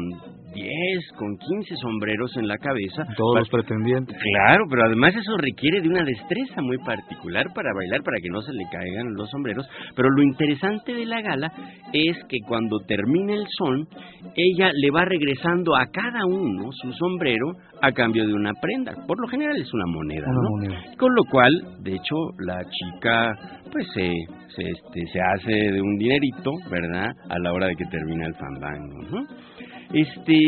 10, 0.55 1.13
con 1.19 1.37
15 1.37 1.77
sombreros 1.77 2.37
en 2.37 2.49
la 2.49 2.57
cabeza. 2.59 3.05
Todos 3.17 3.41
los 3.41 3.49
pretendientes. 3.49 4.17
Claro, 4.17 4.65
pero 4.71 4.83
además 4.87 5.15
eso 5.15 5.37
requiere 5.37 5.81
de 5.81 5.89
una 5.89 6.05
destreza 6.05 6.63
muy 6.63 6.79
particular 6.79 7.47
para 7.55 7.73
bailar, 7.75 8.03
para 8.03 8.19
que 8.23 8.31
no 8.31 8.41
se 8.41 8.53
le 8.53 8.65
caigan 8.71 9.15
los 9.15 9.31
sombreros. 9.31 9.69
Pero 9.95 10.09
lo 10.11 10.23
interesante 10.23 10.95
de 10.95 11.07
la 11.07 11.21
gala 11.21 11.53
es 11.93 12.17
que 12.29 12.39
cuando 12.47 12.79
termina 12.87 13.35
el 13.35 13.45
son, 13.59 13.87
ella 14.35 14.71
le 14.73 14.91
va 14.91 15.05
regresando 15.05 15.77
a 15.77 15.87
cada 15.93 16.25
uno 16.27 16.71
su 16.73 16.93
sombrero 16.93 17.53
a 17.83 17.93
cambio 17.93 18.27
de 18.27 18.33
una 18.33 18.53
prenda. 18.61 18.93
Por 19.07 19.21
lo 19.21 19.29
general 19.29 19.57
es 19.57 19.73
una 19.73 19.87
moneda, 19.87 20.27
¿no? 20.27 20.97
Con 20.97 21.15
lo 21.15 21.23
cual, 21.31 21.53
de 21.81 21.95
hecho, 21.95 22.17
la 22.39 22.59
chica 22.65 23.35
pues 23.71 23.87
se, 23.95 24.13
se, 24.55 24.63
este, 24.63 25.07
se 25.13 25.21
hace 25.21 25.73
de 25.73 25.81
un 25.81 25.97
dinerito, 25.99 26.53
¿verdad? 26.71 27.11
A 27.29 27.39
la 27.39 27.53
hora 27.53 27.67
de 27.67 27.75
que 27.77 27.85
termina 27.87 28.27
el 28.27 28.35
fandango, 28.35 29.03
¿no? 29.11 29.27
Este, 29.93 30.39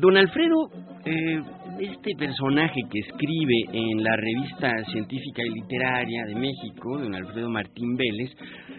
don 0.00 0.16
Alfredo, 0.16 0.68
eh, 1.04 1.40
este 1.80 2.12
personaje 2.16 2.80
que 2.90 3.00
escribe 3.00 3.64
en 3.72 4.02
la 4.02 4.16
revista 4.16 4.70
científica 4.92 5.42
y 5.44 5.60
literaria 5.60 6.24
de 6.26 6.34
México, 6.34 6.98
don 6.98 7.14
Alfredo 7.14 7.50
Martín 7.50 7.96
Vélez, 7.96 8.30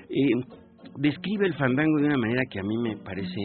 eh, 0.09 0.63
describe 0.97 1.47
el 1.47 1.53
fandango 1.55 1.97
de 1.99 2.07
una 2.07 2.17
manera 2.17 2.41
que 2.49 2.59
a 2.59 2.63
mí 2.63 2.77
me 2.77 2.97
parece 2.97 3.41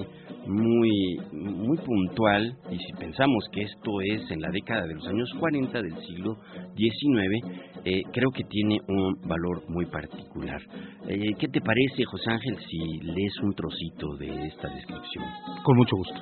muy, 0.46 1.18
muy 1.32 1.76
puntual 1.78 2.56
y 2.70 2.76
si 2.76 2.92
pensamos 2.98 3.44
que 3.52 3.62
esto 3.62 4.00
es 4.00 4.30
en 4.30 4.40
la 4.40 4.50
década 4.50 4.86
de 4.86 4.94
los 4.94 5.06
años 5.06 5.30
40 5.38 5.82
del 5.82 5.96
siglo 6.06 6.36
XIX, 6.76 7.84
eh, 7.84 8.02
creo 8.12 8.30
que 8.30 8.44
tiene 8.44 8.78
un 8.88 9.14
valor 9.28 9.62
muy 9.68 9.86
particular. 9.86 10.60
Eh, 11.08 11.34
¿Qué 11.38 11.48
te 11.48 11.60
parece, 11.60 12.04
José 12.04 12.30
Ángel, 12.30 12.56
si 12.68 13.00
lees 13.00 13.34
un 13.42 13.54
trocito 13.54 14.16
de 14.16 14.46
esta 14.46 14.68
descripción? 14.68 15.24
Con 15.62 15.76
mucho 15.76 15.96
gusto. 15.96 16.20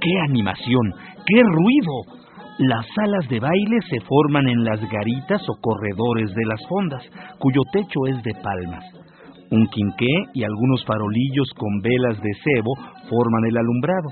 ¡Qué 0.00 0.18
animación! 0.28 0.92
¡Qué 1.26 1.40
ruido! 1.42 2.22
Las 2.58 2.86
salas 2.94 3.28
de 3.28 3.40
baile 3.40 3.78
se 3.88 4.00
forman 4.00 4.46
en 4.46 4.62
las 4.64 4.80
garitas 4.90 5.40
o 5.48 5.60
corredores 5.60 6.34
de 6.34 6.44
las 6.44 6.60
fondas, 6.68 7.02
cuyo 7.38 7.60
techo 7.72 7.98
es 8.08 8.22
de 8.22 8.34
palmas. 8.34 9.01
Un 9.52 9.66
quinqué 9.66 10.30
y 10.32 10.44
algunos 10.44 10.82
farolillos 10.86 11.50
con 11.58 11.80
velas 11.82 12.18
de 12.22 12.30
cebo 12.42 12.72
forman 13.10 13.44
el 13.50 13.58
alumbrado. 13.58 14.08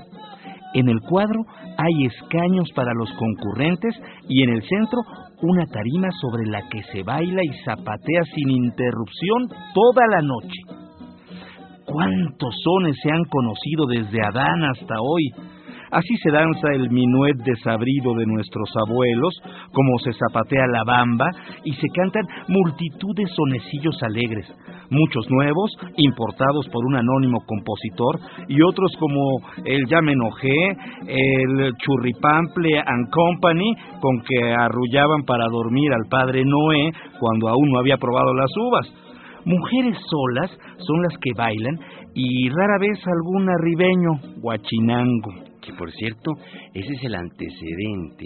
En 0.75 0.87
el 0.87 1.01
cuadro 1.01 1.41
hay 1.77 2.05
escaños 2.05 2.69
para 2.75 2.93
los 2.93 3.11
concurrentes 3.13 3.95
y 4.29 4.43
en 4.43 4.51
el 4.51 4.61
centro 4.61 5.01
una 5.41 5.65
tarima 5.65 6.09
sobre 6.21 6.45
la 6.45 6.61
que 6.69 6.83
se 6.83 7.01
baila 7.01 7.41
y 7.43 7.63
zapatea 7.65 8.23
sin 8.35 8.51
interrupción 8.51 9.49
toda 9.73 10.05
la 10.11 10.21
noche. 10.21 10.61
¿Cuántos 11.85 12.55
sones 12.63 12.95
se 13.01 13.11
han 13.11 13.25
conocido 13.25 13.87
desde 13.87 14.21
Adán 14.23 14.63
hasta 14.63 14.95
hoy? 15.01 15.50
Así 15.91 16.15
se 16.23 16.31
danza 16.31 16.71
el 16.73 16.89
minuet 16.89 17.35
desabrido 17.43 18.15
de 18.15 18.25
nuestros 18.25 18.69
abuelos, 18.87 19.33
como 19.73 19.99
se 19.99 20.13
zapatea 20.13 20.65
la 20.67 20.85
bamba 20.85 21.25
y 21.65 21.73
se 21.73 21.87
cantan 21.93 22.23
multitud 22.47 23.13
de 23.13 23.27
sonecillos 23.27 24.01
alegres, 24.01 24.47
muchos 24.89 25.29
nuevos, 25.29 25.69
importados 25.97 26.69
por 26.69 26.85
un 26.85 26.95
anónimo 26.95 27.43
compositor, 27.45 28.19
y 28.47 28.61
otros 28.61 28.89
como 28.99 29.41
el 29.65 29.85
Ya 29.87 30.01
me 30.01 30.13
enojé, 30.13 30.77
el 31.07 31.73
Churripample 31.75 32.79
and 32.79 33.09
Company, 33.11 33.75
con 33.99 34.21
que 34.21 34.53
arrullaban 34.53 35.23
para 35.25 35.43
dormir 35.51 35.91
al 35.91 36.07
padre 36.09 36.43
Noé 36.45 36.89
cuando 37.19 37.49
aún 37.49 37.69
no 37.69 37.79
había 37.79 37.97
probado 37.97 38.33
las 38.33 38.51
uvas. 38.55 38.87
Mujeres 39.43 39.97
solas 40.09 40.57
son 40.77 41.01
las 41.01 41.17
que 41.17 41.31
bailan 41.35 41.77
y 42.13 42.47
rara 42.47 42.77
vez 42.79 42.97
algún 43.07 43.49
arribeño, 43.49 44.39
guachinango 44.41 45.50
que 45.61 45.73
por 45.73 45.91
cierto, 45.91 46.31
ese 46.73 46.93
es 46.93 47.03
el 47.03 47.15
antecedente 47.15 48.25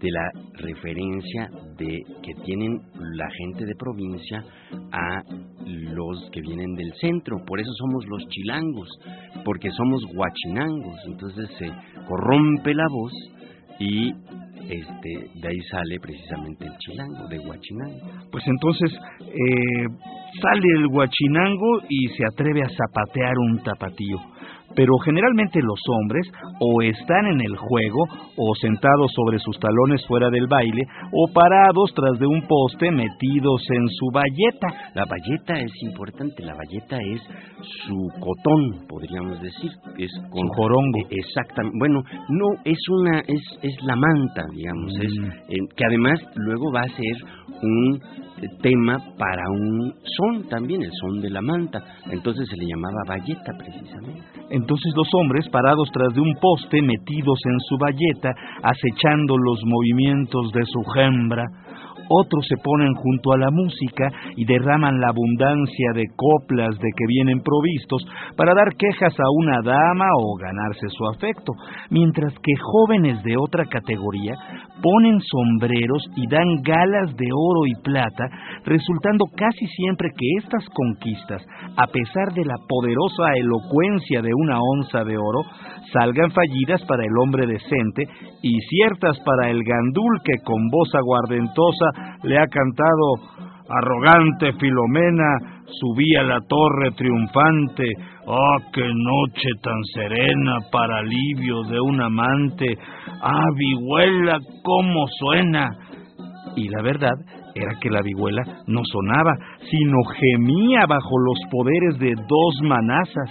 de 0.00 0.10
la 0.10 0.30
referencia 0.54 1.48
de 1.78 2.00
que 2.22 2.34
tienen 2.44 2.80
la 3.14 3.28
gente 3.30 3.64
de 3.64 3.74
provincia 3.76 4.44
a 4.90 5.22
los 5.64 6.28
que 6.32 6.40
vienen 6.40 6.74
del 6.74 6.92
centro. 7.00 7.36
Por 7.46 7.60
eso 7.60 7.70
somos 7.78 8.04
los 8.08 8.26
chilangos, 8.28 8.88
porque 9.44 9.70
somos 9.70 10.04
guachinangos. 10.12 10.98
Entonces 11.06 11.48
se 11.56 11.70
corrompe 12.08 12.74
la 12.74 12.88
voz 12.90 13.12
y 13.78 14.10
este, 14.68 15.30
de 15.34 15.48
ahí 15.48 15.60
sale 15.70 15.98
precisamente 16.00 16.66
el 16.66 16.76
chilango, 16.78 17.28
de 17.28 17.38
Huachinango. 17.38 18.28
Pues 18.30 18.44
entonces 18.46 18.92
eh, 19.20 19.86
sale 20.40 20.68
el 20.76 20.86
Huachinango 20.86 21.80
y 21.88 22.08
se 22.08 22.24
atreve 22.24 22.62
a 22.62 22.68
zapatear 22.68 23.34
un 23.38 23.62
tapatío 23.62 24.31
pero 24.74 24.96
generalmente 25.04 25.60
los 25.62 25.80
hombres 25.88 26.26
o 26.60 26.82
están 26.82 27.26
en 27.26 27.40
el 27.40 27.56
juego 27.56 28.04
o 28.36 28.54
sentados 28.60 29.12
sobre 29.14 29.38
sus 29.38 29.58
talones 29.58 30.04
fuera 30.06 30.30
del 30.30 30.46
baile 30.46 30.82
o 31.12 31.32
parados 31.32 31.92
tras 31.94 32.18
de 32.18 32.26
un 32.26 32.42
poste 32.46 32.90
metidos 32.90 33.62
en 33.70 33.88
su 33.88 34.10
bayeta. 34.12 34.92
La 34.94 35.04
bayeta 35.04 35.58
es 35.58 35.72
importante, 35.82 36.44
la 36.44 36.54
bayeta 36.54 36.96
es 37.12 37.22
su 37.86 38.08
cotón, 38.20 38.86
podríamos 38.88 39.40
decir, 39.40 39.70
es 39.98 40.10
con 40.30 40.46
jorongo. 40.48 40.98
Eh, 41.10 41.16
exactamente. 41.18 41.78
Bueno, 41.78 42.02
no 42.28 42.46
es 42.64 42.78
una 42.88 43.20
es 43.20 43.42
es 43.62 43.76
la 43.84 43.96
manta, 43.96 44.42
digamos, 44.52 44.92
es 45.00 45.12
mm. 45.18 45.24
eh, 45.48 45.68
que 45.76 45.84
además 45.84 46.20
luego 46.36 46.72
va 46.72 46.80
a 46.80 46.88
ser 46.88 47.16
un 47.62 48.00
tema 48.60 48.98
para 49.18 49.42
un 49.50 49.94
son 50.04 50.48
también, 50.48 50.82
el 50.82 50.90
son 51.00 51.20
de 51.20 51.30
la 51.30 51.40
manta. 51.40 51.82
Entonces 52.10 52.48
se 52.48 52.56
le 52.56 52.66
llamaba 52.66 53.02
bayeta 53.06 53.52
precisamente. 53.58 54.22
Entonces 54.50 54.92
los 54.96 55.08
hombres, 55.14 55.48
parados 55.48 55.88
tras 55.92 56.12
de 56.14 56.20
un 56.20 56.34
poste, 56.40 56.82
metidos 56.82 57.38
en 57.44 57.60
su 57.60 57.76
bayeta, 57.78 58.30
acechando 58.62 59.36
los 59.38 59.60
movimientos 59.64 60.50
de 60.52 60.64
su 60.66 60.82
hembra, 61.00 61.44
otros 62.08 62.46
se 62.48 62.56
ponen 62.62 62.94
junto 62.94 63.32
a 63.32 63.38
la 63.38 63.50
música 63.50 64.10
y 64.36 64.44
derraman 64.44 65.00
la 65.00 65.08
abundancia 65.08 65.92
de 65.94 66.06
coplas 66.16 66.78
de 66.78 66.90
que 66.96 67.06
vienen 67.06 67.40
provistos 67.40 68.04
para 68.36 68.54
dar 68.54 68.74
quejas 68.76 69.14
a 69.18 69.30
una 69.36 69.60
dama 69.62 70.06
o 70.18 70.36
ganarse 70.36 70.88
su 70.88 71.06
afecto, 71.06 71.52
mientras 71.90 72.32
que 72.34 72.52
jóvenes 72.60 73.22
de 73.22 73.36
otra 73.36 73.64
categoría 73.66 74.34
ponen 74.82 75.20
sombreros 75.20 76.02
y 76.16 76.26
dan 76.28 76.62
galas 76.62 77.16
de 77.16 77.26
oro 77.32 77.66
y 77.66 77.74
plata, 77.82 78.28
resultando 78.64 79.26
casi 79.36 79.66
siempre 79.66 80.08
que 80.16 80.26
estas 80.38 80.64
conquistas, 80.74 81.42
a 81.76 81.86
pesar 81.86 82.32
de 82.34 82.44
la 82.44 82.56
poderosa 82.68 83.32
elocuencia 83.36 84.22
de 84.22 84.34
una 84.34 84.58
onza 84.60 85.04
de 85.04 85.16
oro, 85.16 85.42
salgan 85.92 86.30
fallidas 86.30 86.82
para 86.86 87.04
el 87.04 87.12
hombre 87.22 87.46
decente 87.46 88.08
y 88.42 88.58
ciertas 88.60 89.18
para 89.20 89.50
el 89.50 89.62
gandul 89.62 90.20
que 90.24 90.42
con 90.44 90.68
voz 90.70 90.94
aguardentosa 90.94 91.86
le 92.22 92.38
ha 92.38 92.46
cantado 92.46 93.42
arrogante 93.68 94.52
Filomena, 94.58 95.62
subí 95.80 96.14
a 96.16 96.22
la 96.22 96.40
torre 96.40 96.90
triunfante, 96.96 97.84
¡ah, 98.26 98.58
qué 98.72 98.82
noche 98.82 99.48
tan 99.62 99.82
serena 99.94 100.58
para 100.70 100.98
alivio 100.98 101.62
de 101.64 101.80
un 101.80 102.00
amante! 102.00 102.76
¡Ah, 103.22 103.46
vihuela, 103.56 104.38
cómo 104.62 105.06
suena! 105.18 105.68
Y 106.56 106.68
la 106.68 106.82
verdad 106.82 107.14
era 107.54 107.72
que 107.80 107.90
la 107.90 108.00
vihuela 108.02 108.42
no 108.66 108.82
sonaba, 108.84 109.34
sino 109.70 109.98
gemía 110.04 110.80
bajo 110.88 111.18
los 111.18 111.38
poderes 111.50 111.98
de 111.98 112.14
dos 112.28 112.54
manazas. 112.62 113.30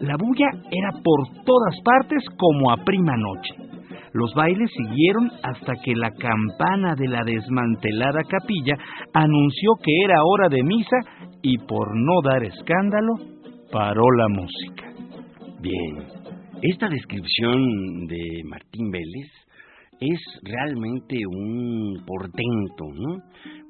La 0.00 0.16
bulla 0.16 0.48
era 0.70 0.90
por 1.02 1.44
todas 1.44 1.80
partes 1.84 2.24
como 2.36 2.70
a 2.72 2.76
prima 2.84 3.16
noche. 3.16 3.71
Los 4.14 4.32
bailes 4.34 4.70
siguieron 4.76 5.30
hasta 5.42 5.72
que 5.82 5.94
la 5.94 6.10
campana 6.10 6.94
de 6.94 7.08
la 7.08 7.24
desmantelada 7.24 8.22
capilla 8.28 8.74
anunció 9.14 9.72
que 9.82 9.92
era 10.04 10.22
hora 10.24 10.48
de 10.48 10.62
misa 10.62 10.96
y 11.40 11.58
por 11.58 11.88
no 11.94 12.20
dar 12.22 12.44
escándalo, 12.44 13.14
paró 13.70 14.04
la 14.16 14.28
música. 14.28 14.92
Bien, 15.60 16.06
esta 16.60 16.88
descripción 16.88 18.06
de 18.06 18.42
Martín 18.44 18.90
Vélez 18.90 19.30
es 20.00 20.20
realmente 20.42 21.16
un 21.26 22.04
portento, 22.06 22.84
¿no? 22.94 23.22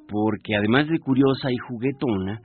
Porque 0.09 0.57
además 0.57 0.89
de 0.89 0.99
curiosa 0.99 1.51
y 1.51 1.57
juguetona, 1.69 2.41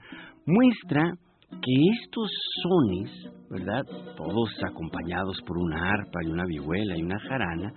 muestra 0.46 1.12
que 1.50 1.74
estos 2.02 2.30
sones, 2.62 3.37
¿verdad? 3.50 3.82
Todos 4.16 4.50
acompañados 4.64 5.40
por 5.46 5.58
una 5.58 5.90
arpa 5.90 6.20
y 6.22 6.30
una 6.30 6.44
vihuela 6.44 6.96
y 6.96 7.02
una 7.02 7.18
jarana, 7.20 7.72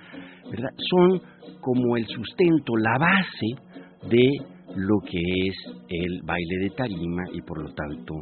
¿verdad? 0.50 0.70
Son 0.90 1.22
como 1.60 1.98
el 1.98 2.06
sustento, 2.08 2.76
la 2.78 2.98
base 2.98 4.10
de 4.10 4.30
lo 4.76 5.00
que 5.02 5.20
es 5.48 5.56
el 5.90 6.22
baile 6.24 6.58
de 6.62 6.70
tarima 6.72 7.24
y 7.34 7.42
por 7.42 7.62
lo 7.62 7.74
tanto 7.74 8.14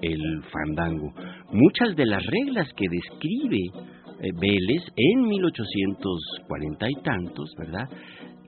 el 0.00 0.42
fandango. 0.52 1.12
Muchas 1.52 1.96
de 1.96 2.06
las 2.06 2.24
reglas 2.24 2.68
que 2.76 2.86
describe 2.88 3.88
eh, 4.20 4.30
Vélez 4.40 4.82
en 4.96 5.28
1840 5.28 6.90
y 6.90 7.02
tantos, 7.02 7.50
¿verdad? 7.58 7.88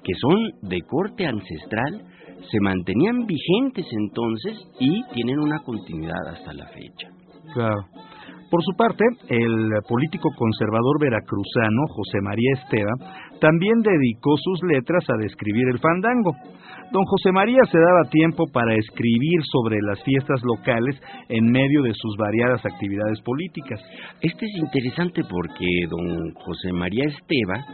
Que 0.03 0.13
son 0.21 0.69
de 0.69 0.81
corte 0.83 1.27
ancestral, 1.27 2.03
se 2.51 2.61
mantenían 2.61 3.27
vigentes 3.27 3.87
entonces 3.91 4.59
y 4.79 5.03
tienen 5.13 5.39
una 5.39 5.59
continuidad 5.61 6.29
hasta 6.29 6.53
la 6.55 6.67
fecha. 6.69 7.09
Claro. 7.53 7.85
Por 8.51 8.65
su 8.65 8.77
parte, 8.77 9.05
el 9.29 9.71
político 9.89 10.29
conservador 10.37 10.99
veracruzano 11.01 11.87
José 11.95 12.19
María 12.21 12.51
Esteva 12.55 12.91
también 13.41 13.81
dedicó 13.81 14.37
sus 14.37 14.61
letras 14.65 15.05
a 15.09 15.17
describir 15.23 15.69
el 15.71 15.79
fandango. 15.79 16.35
Don 16.91 17.05
José 17.05 17.31
María 17.31 17.63
se 17.71 17.79
daba 17.79 18.11
tiempo 18.11 18.45
para 18.53 18.75
escribir 18.75 19.41
sobre 19.53 19.79
las 19.81 20.03
fiestas 20.03 20.41
locales 20.43 21.01
en 21.29 21.47
medio 21.53 21.83
de 21.83 21.95
sus 21.95 22.17
variadas 22.17 22.67
actividades 22.67 23.21
políticas. 23.23 23.81
Este 24.21 24.47
es 24.47 24.57
interesante 24.57 25.23
porque 25.31 25.87
don 25.89 26.35
José 26.35 26.73
María 26.73 27.05
Esteva 27.05 27.65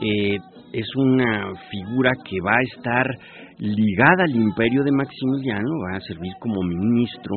eh, 0.00 0.38
es 0.72 0.86
una 0.96 1.52
figura 1.70 2.12
que 2.24 2.36
va 2.40 2.52
a 2.52 2.76
estar 2.76 3.06
ligada 3.58 4.24
al 4.24 4.36
imperio 4.36 4.84
de 4.84 4.92
Maximiliano, 4.92 5.70
va 5.90 5.96
a 5.96 6.00
servir 6.00 6.32
como 6.38 6.62
ministro, 6.62 7.34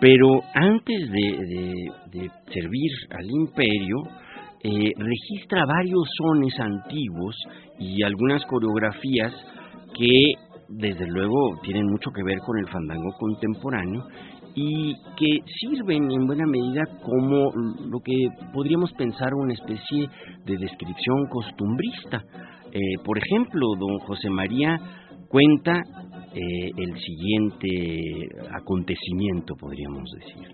pero 0.00 0.40
antes 0.54 1.10
de, 1.10 2.30
servir 2.52 2.90
al 3.10 3.30
imperio, 3.30 3.96
eh, 4.64 4.90
registra 4.96 5.64
varios 5.66 6.08
sones 6.18 6.58
antiguos 6.58 7.36
y 7.78 8.02
algunas 8.02 8.44
coreografías 8.46 9.32
que 9.94 10.32
desde 10.68 11.06
luego 11.06 11.58
tienen 11.62 11.86
mucho 11.86 12.10
que 12.10 12.22
ver 12.22 12.38
con 12.38 12.58
el 12.58 12.68
fandango 12.68 13.12
contemporáneo 13.18 14.04
y 14.54 14.94
que 15.16 15.38
sirven 15.60 16.10
en 16.10 16.26
buena 16.26 16.46
medida 16.46 16.82
como 17.02 17.52
lo 17.88 18.00
que 18.00 18.14
podríamos 18.52 18.92
pensar 18.94 19.34
una 19.34 19.54
especie 19.54 20.08
de 20.44 20.56
descripción 20.56 21.26
costumbrista. 21.30 22.24
Eh, 22.72 22.80
por 23.04 23.18
ejemplo, 23.18 23.66
don 23.78 23.98
José 24.00 24.30
María 24.30 24.78
cuenta 25.28 25.82
eh, 26.32 26.70
el 26.76 26.94
siguiente 27.00 28.28
acontecimiento, 28.52 29.54
podríamos 29.56 30.08
decir. 30.12 30.48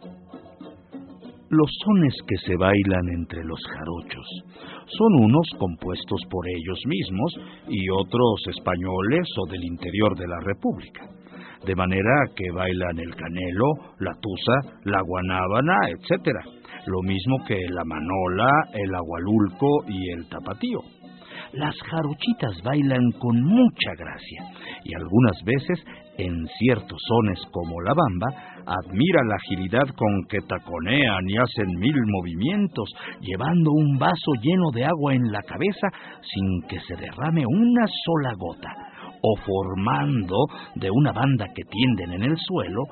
Los 1.49 1.71
sones 1.85 2.15
que 2.27 2.37
se 2.39 2.57
bailan 2.57 3.09
entre 3.15 3.45
los 3.45 3.61
jarochos 3.73 4.27
son 4.87 5.25
unos 5.25 5.47
compuestos 5.59 6.21
por 6.29 6.49
ellos 6.49 6.81
mismos 6.87 7.35
y 7.69 7.89
otros 7.91 8.43
españoles 8.49 9.29
o 9.39 9.51
del 9.51 9.65
interior 9.65 10.19
de 10.19 10.27
la 10.27 10.41
República, 10.41 11.09
de 11.65 11.77
manera 11.77 12.25
que 12.35 12.51
bailan 12.51 12.99
el 12.99 13.15
canelo, 13.15 13.95
la 14.01 14.15
tusa, 14.15 14.81
la 14.85 15.03
guanábana, 15.03 15.75
etc., 15.91 16.37
lo 16.87 17.03
mismo 17.03 17.45
que 17.47 17.69
la 17.69 17.85
manola, 17.85 18.49
el 18.73 18.95
agualulco 18.95 19.85
y 19.89 20.11
el 20.11 20.29
tapatío 20.29 20.81
las 21.53 21.75
jarochitas 21.91 22.63
bailan 22.63 23.13
con 23.19 23.41
mucha 23.43 23.93
gracia 23.99 24.43
y 24.85 24.95
algunas 24.95 25.43
veces, 25.45 25.85
en 26.19 26.47
ciertos 26.59 26.99
sones 27.09 27.41
como 27.53 27.81
la 27.83 27.93
bamba, 27.95 28.57
admira 28.67 29.21
la 29.25 29.37
agilidad 29.37 29.87
con 29.97 30.25
que 30.29 30.41
taconean 30.41 31.29
y 31.29 31.37
hacen 31.37 31.79
mil 31.79 31.97
movimientos, 32.07 32.89
llevando 33.21 33.71
un 33.73 33.99
vaso 33.99 34.33
lleno 34.41 34.71
de 34.73 34.85
agua 34.85 35.15
en 35.15 35.31
la 35.31 35.43
cabeza 35.43 35.89
sin 36.23 36.63
que 36.69 36.81
se 36.81 36.97
derrame 36.97 37.45
una 37.47 37.87
sola 38.05 38.33
gota, 38.39 38.73
o 39.23 39.37
formando 39.45 40.37
de 40.75 40.91
una 40.91 41.13
banda 41.13 41.47
que 41.55 41.63
tienden 41.65 42.23
en 42.23 42.31
el 42.31 42.37
suelo 42.39 42.83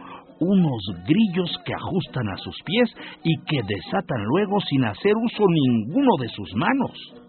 unos 0.41 0.83
grillos 1.07 1.51
que 1.65 1.75
ajustan 1.75 2.29
a 2.29 2.37
sus 2.39 2.57
pies 2.65 2.91
y 3.23 3.37
que 3.47 3.63
desatan 3.63 4.25
luego 4.25 4.61
sin 4.69 4.85
hacer 4.85 5.13
uso 5.17 5.45
ninguno 5.49 6.17
de 6.21 6.29
sus 6.29 6.55
manos. 6.55 7.24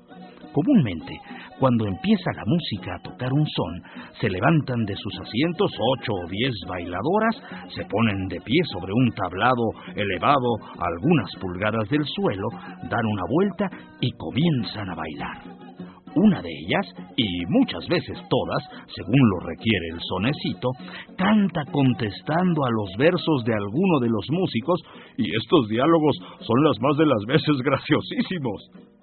Comúnmente, 0.55 1.19
cuando 1.59 1.85
empieza 1.85 2.31
la 2.33 2.45
música 2.45 2.95
a 2.95 3.03
tocar 3.03 3.27
un 3.33 3.45
son, 3.45 3.83
se 4.21 4.29
levantan 4.29 4.85
de 4.85 4.95
sus 4.95 5.13
asientos 5.19 5.69
ocho 5.69 6.13
o 6.13 6.29
diez 6.29 6.55
bailadoras, 6.65 7.35
se 7.75 7.83
ponen 7.83 8.29
de 8.29 8.39
pie 8.39 8.61
sobre 8.71 8.93
un 8.93 9.11
tablado 9.11 9.67
elevado 9.93 10.47
algunas 10.79 11.29
pulgadas 11.41 11.89
del 11.89 12.05
suelo, 12.05 12.47
dan 12.89 13.05
una 13.05 13.23
vuelta 13.27 13.69
y 13.99 14.11
comienzan 14.13 14.91
a 14.91 14.95
bailar. 14.95 15.43
Una 16.15 16.41
de 16.41 16.49
ellas, 16.49 16.87
y 17.17 17.45
muchas 17.47 17.85
veces 17.89 18.17
todas, 18.29 18.63
según 18.95 19.19
lo 19.31 19.39
requiere 19.45 19.89
el 19.91 19.99
sonecito, 19.99 20.69
canta 21.17 21.65
contestando 21.69 22.63
a 22.63 22.71
los 22.71 22.95
versos 22.97 23.43
de 23.43 23.53
alguno 23.53 23.99
de 23.99 24.07
los 24.07 24.25
músicos, 24.31 24.79
y 25.17 25.35
estos 25.35 25.67
diálogos 25.67 26.15
son 26.39 26.63
las 26.63 26.79
más 26.79 26.95
de 26.95 27.07
las 27.07 27.25
veces 27.27 27.57
graciosísimos. 27.65 28.94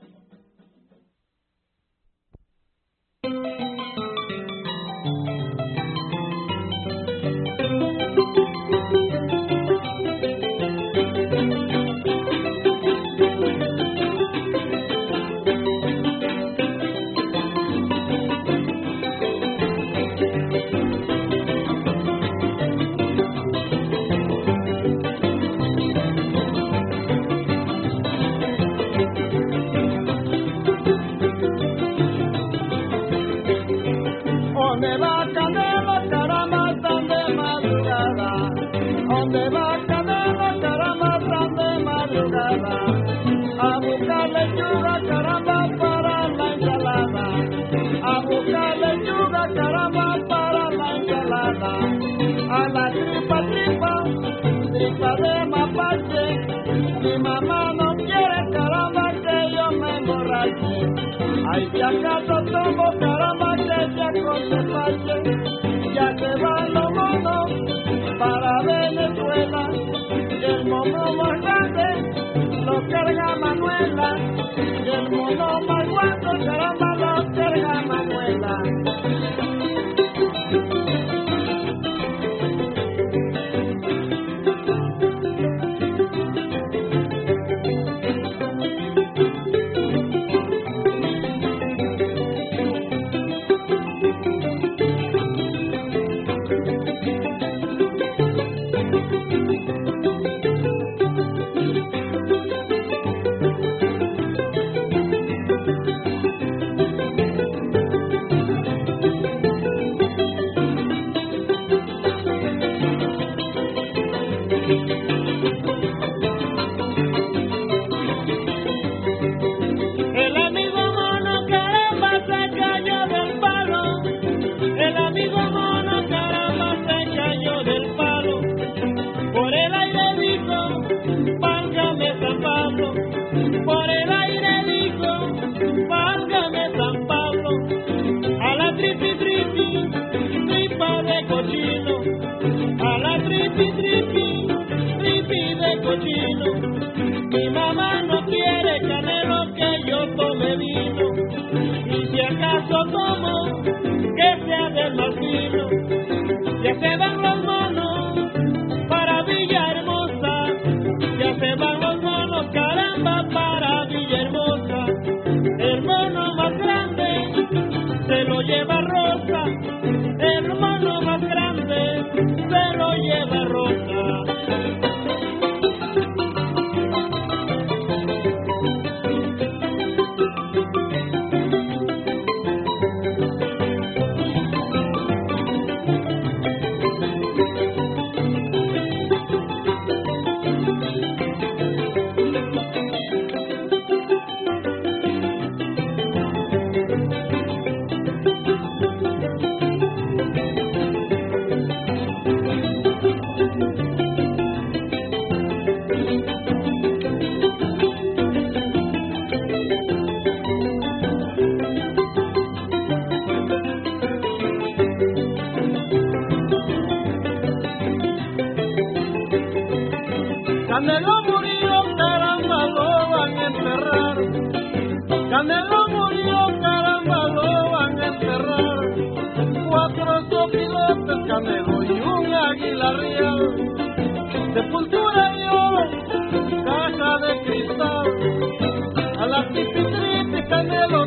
canelo 240.52 241.04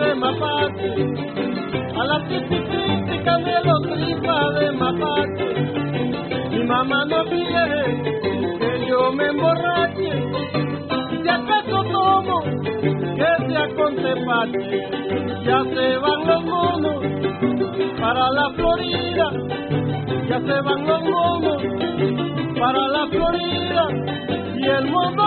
de 0.00 0.14
mapate. 0.22 0.90
A 2.00 2.04
la 2.10 2.18
triste, 2.26 2.58
triste 2.70 3.16
canelo 3.24 3.76
tripa 3.90 4.38
de 4.58 4.66
mapate. 4.82 5.46
Mi 6.50 6.60
mamá 6.70 7.04
no 7.10 7.20
pide 7.30 7.64
que 8.60 8.86
yo 8.88 9.12
me 9.12 9.26
emborrache. 9.32 10.10
Si 11.10 11.28
acaso 11.36 11.78
tomo, 11.94 12.38
que 13.18 13.30
sea 13.46 13.64
con 13.76 13.92
tepache. 14.04 14.78
Ya 15.46 15.60
se 15.74 15.86
van 16.04 16.20
los 16.30 16.42
monos 16.52 16.98
para 18.00 18.24
la 18.38 18.46
Florida. 18.56 19.26
Ya 20.28 20.38
se 20.48 20.56
van 20.66 20.86
los 20.86 21.02
monos 21.14 21.62
para 22.60 22.82
la 22.96 23.04
Florida. 23.14 23.82
Y 24.62 24.64
el 24.78 24.90
mono 24.90 25.19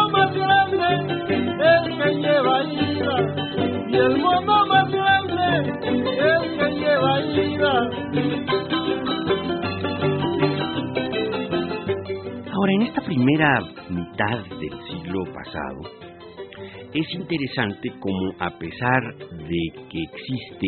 es 16.93 17.07
interesante 17.15 17.89
como 17.99 18.33
a 18.39 18.49
pesar 18.57 19.15
de 19.17 19.87
que 19.89 20.03
existe 20.03 20.67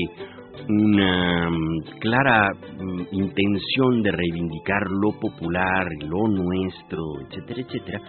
una 0.68 1.50
mm, 1.50 2.00
clara 2.00 2.50
mm, 2.54 3.02
intención 3.12 4.02
de 4.02 4.12
reivindicar 4.12 4.82
lo 4.90 5.20
popular, 5.20 5.86
lo 6.08 6.28
nuestro, 6.28 7.04
etcétera, 7.28 7.62
etcétera, 7.62 8.02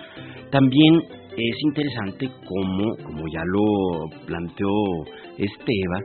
también 0.51 1.03
es 1.37 1.57
interesante 1.65 2.31
como, 2.47 2.97
como 3.05 3.25
ya 3.33 3.43
lo 3.45 4.27
planteó 4.27 4.71
Esteba, 5.37 6.01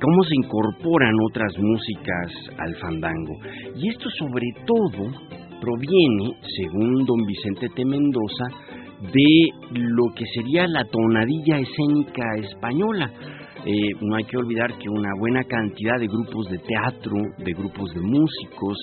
cómo 0.00 0.22
se 0.24 0.34
incorporan 0.34 1.14
otras 1.30 1.56
músicas 1.58 2.32
al 2.58 2.76
fandango. 2.76 3.34
Y 3.76 3.88
esto 3.88 4.10
sobre 4.18 4.46
todo 4.66 5.37
proviene, 5.60 6.32
según 6.56 7.04
don 7.04 7.24
Vicente 7.26 7.68
T. 7.74 7.84
Mendoza, 7.84 8.44
de 9.12 9.48
lo 9.72 10.06
que 10.14 10.24
sería 10.34 10.66
la 10.66 10.84
tonadilla 10.84 11.58
escénica 11.58 12.24
española. 12.36 13.10
eh, 13.66 13.90
no 14.00 14.14
hay 14.16 14.24
que 14.24 14.36
olvidar 14.36 14.78
que 14.78 14.88
una 14.88 15.10
buena 15.18 15.42
cantidad 15.44 15.98
de 15.98 16.06
grupos 16.06 16.48
de 16.48 16.58
teatro, 16.58 17.16
de 17.38 17.52
grupos 17.52 17.92
de 17.92 18.00
músicos, 18.00 18.78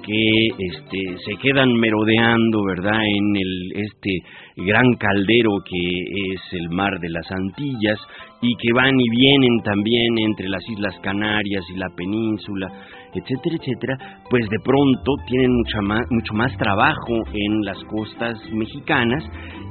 que 0.00 0.46
este, 0.58 1.16
se 1.24 1.36
quedan 1.42 1.72
merodeando, 1.74 2.64
¿verdad?, 2.64 3.02
en 3.02 3.36
el, 3.36 3.82
este 3.84 4.64
gran 4.64 4.94
caldero 4.94 5.50
que 5.68 6.32
es 6.32 6.40
el 6.52 6.70
mar 6.70 6.98
de 7.00 7.10
las 7.10 7.30
Antillas 7.30 7.98
y 8.40 8.54
que 8.56 8.72
van 8.72 8.98
y 8.98 9.08
vienen 9.10 9.60
también 9.64 10.18
entre 10.18 10.48
las 10.48 10.62
Islas 10.68 10.98
Canarias 11.02 11.64
y 11.74 11.78
la 11.78 11.88
península, 11.96 12.68
etcétera, 13.14 13.56
etcétera, 13.60 14.22
pues 14.30 14.48
de 14.48 14.58
pronto 14.64 15.12
tienen 15.26 15.52
mucha 15.52 15.80
más, 15.82 16.00
mucho 16.10 16.34
más 16.34 16.56
trabajo 16.56 17.14
en 17.32 17.64
las 17.64 17.78
costas 17.84 18.38
mexicanas 18.52 19.24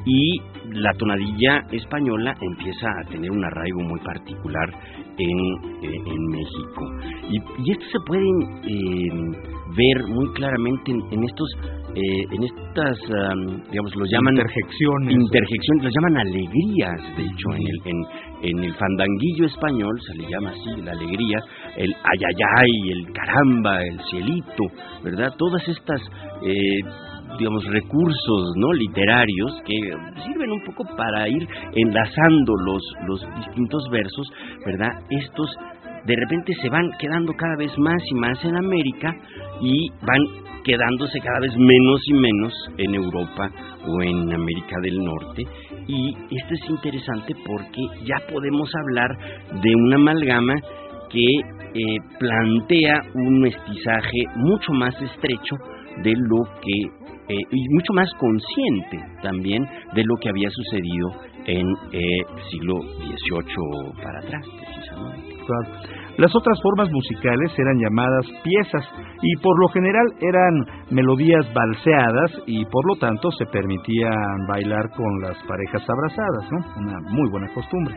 y 0.06 0.40
la 0.74 0.92
tonadilla 0.94 1.64
española 1.72 2.36
empieza 2.40 2.88
a 2.88 3.10
tener 3.10 3.30
un 3.30 3.44
arraigo 3.44 3.82
muy 3.82 4.00
particular 4.00 4.70
en, 5.18 5.40
eh, 5.84 6.02
en 6.06 6.26
México. 6.28 6.92
Y, 7.30 7.38
y, 7.38 7.72
esto 7.72 7.86
se 7.92 8.00
puede 8.06 8.24
eh, 8.24 9.10
ver 9.76 10.08
muy 10.08 10.32
claramente 10.34 10.92
en, 10.92 11.24
estos 11.24 11.50
eh, 11.96 12.24
en 12.32 12.44
estas 12.44 12.98
digamos 13.70 13.96
los 13.96 14.10
llaman 14.10 14.36
interjecciones 14.36 15.14
interjecciones 15.14 15.84
los 15.84 15.94
llaman 15.94 16.18
alegrías 16.18 17.18
de 17.18 17.24
hecho 17.24 17.48
en 17.56 17.68
el 17.68 17.80
en, 17.86 18.50
en 18.50 18.64
el 18.64 18.74
fandanguillo 18.74 19.46
español 19.46 20.02
se 20.08 20.16
le 20.16 20.30
llama 20.30 20.50
así 20.50 20.82
la 20.82 20.92
alegría 20.92 21.40
el 21.78 21.94
ayayay 22.04 22.92
el 22.92 23.14
caramba 23.14 23.82
el 23.84 24.00
cielito 24.10 24.64
verdad 25.04 25.34
todas 25.38 25.68
estas 25.68 26.02
eh, 26.44 26.80
digamos 27.38 27.66
recursos 27.66 28.54
no 28.58 28.74
literarios 28.74 29.62
que 29.66 29.76
sirven 30.24 30.52
un 30.52 30.64
poco 30.66 30.84
para 30.96 31.28
ir 31.28 31.48
enlazando 31.76 32.54
los 32.66 32.84
los 33.08 33.22
distintos 33.38 33.84
versos 33.90 34.28
verdad 34.66 34.92
estos 35.10 35.50
de 36.06 36.16
repente 36.16 36.54
se 36.62 36.70
van 36.70 36.90
quedando 37.00 37.34
cada 37.34 37.56
vez 37.58 37.78
más 37.78 38.02
y 38.10 38.16
más 38.16 38.44
en 38.44 38.58
América 38.58 39.16
y 39.62 39.90
van 40.02 40.42
quedándose 40.64 41.20
cada 41.20 41.40
vez 41.40 41.56
menos 41.58 42.02
y 42.08 42.14
menos 42.14 42.54
en 42.78 42.96
Europa 42.96 43.52
o 43.88 44.02
en 44.02 44.34
América 44.34 44.76
del 44.82 45.04
Norte. 45.04 45.44
Y 45.88 46.16
esto 46.32 46.54
es 46.54 46.70
interesante 46.70 47.36
porque 47.46 47.82
ya 48.06 48.16
podemos 48.32 48.70
hablar 48.76 49.10
de 49.62 49.76
una 49.76 49.96
amalgama 49.96 50.56
que 51.10 51.61
eh, 51.74 51.98
plantea 52.20 53.02
un 53.14 53.40
mestizaje 53.42 54.24
mucho 54.36 54.74
más 54.74 54.94
estrecho 55.02 55.56
de 56.04 56.14
lo 56.16 56.44
que, 56.62 57.34
eh, 57.34 57.40
y 57.52 57.70
mucho 57.74 57.94
más 57.94 58.10
consciente 58.20 59.00
también 59.22 59.68
de 59.94 60.04
lo 60.04 60.16
que 60.18 60.30
había 60.30 60.50
sucedido 60.50 61.10
en 61.46 61.68
eh, 61.92 62.02
siglo 62.52 62.82
XVIII 62.82 64.04
para 64.04 64.20
atrás, 64.20 64.46
precisamente. 64.60 65.32
Las 66.18 66.36
otras 66.36 66.60
formas 66.62 66.92
musicales 66.92 67.52
eran 67.58 67.80
llamadas 67.80 68.26
piezas 68.44 68.86
y 69.22 69.36
por 69.38 69.60
lo 69.60 69.70
general 69.70 70.06
eran 70.20 70.86
melodías 70.92 71.46
balseadas 71.54 72.44
y 72.46 72.66
por 72.66 72.86
lo 72.88 72.96
tanto 72.98 73.32
se 73.32 73.46
permitían 73.46 74.14
bailar 74.48 74.90
con 74.92 75.22
las 75.22 75.38
parejas 75.48 75.84
abrazadas, 75.90 76.52
¿no? 76.52 76.82
Una 76.84 77.00
muy 77.10 77.30
buena 77.30 77.48
costumbre. 77.54 77.96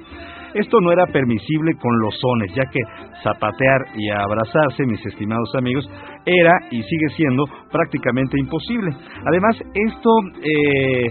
Esto 0.54 0.80
no 0.80 0.92
era 0.92 1.06
permisible 1.06 1.74
con 1.80 1.98
los 2.00 2.14
sones, 2.18 2.54
ya 2.54 2.64
que 2.70 2.80
zapatear 3.22 3.80
y 3.96 4.08
abrazarse, 4.08 4.86
mis 4.86 5.04
estimados 5.04 5.52
amigos, 5.58 5.88
era 6.24 6.52
y 6.70 6.82
sigue 6.82 7.08
siendo 7.16 7.44
prácticamente 7.70 8.38
imposible. 8.38 8.92
Además, 9.26 9.56
esto 9.74 10.10
eh, 10.42 11.06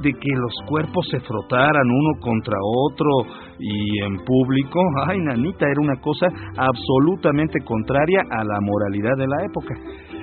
de 0.00 0.12
que 0.12 0.30
los 0.30 0.54
cuerpos 0.66 1.06
se 1.10 1.20
frotaran 1.20 1.86
uno 1.86 2.20
contra 2.20 2.56
otro 2.62 3.10
y 3.58 4.02
en 4.02 4.16
público, 4.24 4.80
ay 5.06 5.18
nanita, 5.20 5.66
era 5.66 5.80
una 5.80 6.00
cosa 6.00 6.26
absolutamente 6.56 7.60
contraria 7.64 8.20
a 8.30 8.44
la 8.44 8.60
moralidad 8.60 9.16
de 9.18 9.26
la 9.26 9.44
época. 9.44 9.74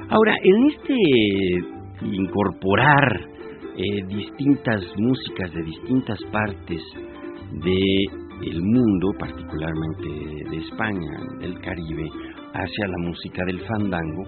Ahora, 0.09 0.33
en 0.43 0.67
este 0.67 0.95
incorporar 2.05 3.21
eh, 3.77 4.05
distintas 4.07 4.83
músicas 4.97 5.53
de 5.53 5.63
distintas 5.63 6.19
partes 6.31 6.81
del 8.41 8.61
mundo, 8.61 9.11
particularmente 9.19 10.09
de 10.49 10.57
España, 10.57 11.17
del 11.39 11.59
Caribe, 11.61 12.09
hacia 12.53 12.87
la 12.87 12.97
música 13.07 13.43
del 13.45 13.59
fandango, 13.61 14.23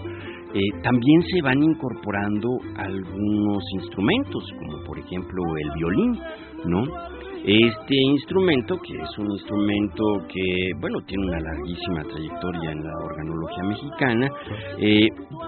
eh, 0.53 0.59
también 0.83 1.21
se 1.23 1.41
van 1.41 1.61
incorporando 1.63 2.47
algunos 2.77 3.63
instrumentos, 3.73 4.43
como 4.59 4.83
por 4.83 4.99
ejemplo 4.99 5.41
el 5.57 5.71
violín, 5.75 6.19
¿no? 6.65 6.83
Este 7.45 7.95
instrumento, 7.95 8.77
que 8.77 8.93
es 8.93 9.17
un 9.17 9.29
instrumento 9.31 10.03
que, 10.29 10.71
bueno, 10.79 10.99
tiene 11.05 11.25
una 11.25 11.41
larguísima 11.41 12.03
trayectoria 12.03 12.71
en 12.71 12.83
la 12.83 12.93
organología 13.03 13.63
mexicana, 13.63 14.29
eh, 14.79 15.07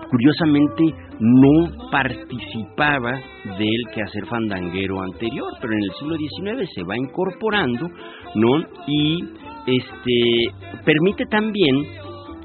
curiosamente 0.09 0.83
no 1.19 1.89
participaba 1.89 3.11
del 3.57 3.93
quehacer 3.93 4.25
fandanguero 4.25 5.01
anterior, 5.01 5.53
pero 5.61 5.71
en 5.71 5.83
el 5.83 5.91
siglo 5.97 6.17
XIX 6.17 6.69
se 6.75 6.83
va 6.83 6.97
incorporando, 6.97 7.87
¿no? 8.35 8.65
Y 8.87 9.23
este 9.65 10.81
permite 10.83 11.25
también 11.27 11.75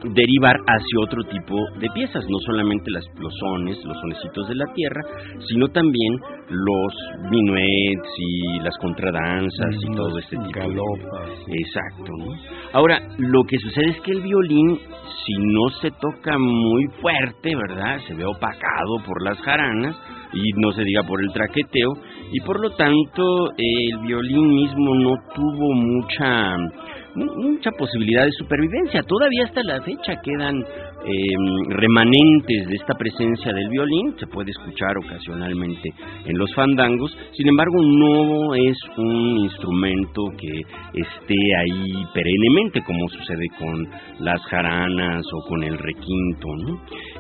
derivar 0.03 0.57
hacia 0.67 1.01
otro 1.01 1.23
tipo 1.25 1.57
de 1.79 1.89
piezas, 1.95 2.25
no 2.29 2.39
solamente 2.47 2.91
las, 2.91 3.05
los 3.19 3.33
sones, 3.39 3.77
los 3.85 3.97
sonecitos 4.01 4.49
de 4.49 4.55
la 4.55 4.67
tierra, 4.75 5.01
sino 5.49 5.69
también 5.69 6.19
los 6.49 7.31
minuets 7.31 8.09
y 8.19 8.59
las 8.61 8.77
contradanzas 8.79 9.75
y 9.83 9.95
todo 9.95 10.19
este 10.19 10.37
tipo 10.37 10.61
de... 10.61 11.55
Exacto. 11.59 12.13
Ahora, 12.73 13.01
lo 13.19 13.45
que 13.45 13.59
sucede 13.59 13.91
es 13.91 14.01
que 14.01 14.13
el 14.13 14.23
violín, 14.23 14.79
si 15.25 15.33
no 15.39 15.69
se 15.81 15.91
toca 15.91 16.39
muy 16.39 16.87
fuerte, 17.01 17.55
¿verdad? 17.55 17.99
Se 18.07 18.15
ve 18.15 18.25
opacado 18.25 19.03
por 19.05 19.23
las 19.23 19.39
jaranas 19.41 19.97
y 20.33 20.53
no 20.57 20.73
se 20.73 20.85
diga 20.85 21.03
por 21.03 21.21
el 21.23 21.33
traqueteo 21.33 21.93
y 22.33 22.41
por 22.41 22.61
lo 22.61 22.71
tanto 22.71 23.51
el 23.57 23.99
violín 24.07 24.55
mismo 24.55 24.95
no 24.95 25.15
tuvo 25.35 25.75
mucha 25.75 26.57
mucha 27.15 27.71
posibilidad 27.73 28.25
de 28.25 28.33
supervivencia. 28.33 29.03
Todavía 29.03 29.45
hasta 29.45 29.63
la 29.63 29.81
fecha 29.83 30.21
quedan 30.23 30.57
em, 30.57 31.71
remanentes 31.71 32.69
de 32.69 32.77
esta 32.77 32.95
presencia 32.95 33.53
del 33.53 33.69
violín, 33.69 34.15
se 34.19 34.27
puede 34.27 34.51
escuchar 34.51 34.97
ocasionalmente 34.99 35.91
en 36.27 36.39
los 36.39 36.55
fandangos, 36.55 37.17
sin 37.33 37.49
embargo 37.49 37.83
no 37.83 38.55
es 38.55 38.77
un 38.97 39.39
instrumento 39.39 40.23
que 40.39 40.61
esté 40.95 41.37
ahí 41.59 42.05
perennemente 42.13 42.83
como 42.83 43.09
sucede 43.09 43.47
con 43.59 43.89
las 44.21 44.41
jaranas 44.47 45.25
o 45.33 45.49
con 45.49 45.63
el 45.63 45.79
requinto. 45.79 46.49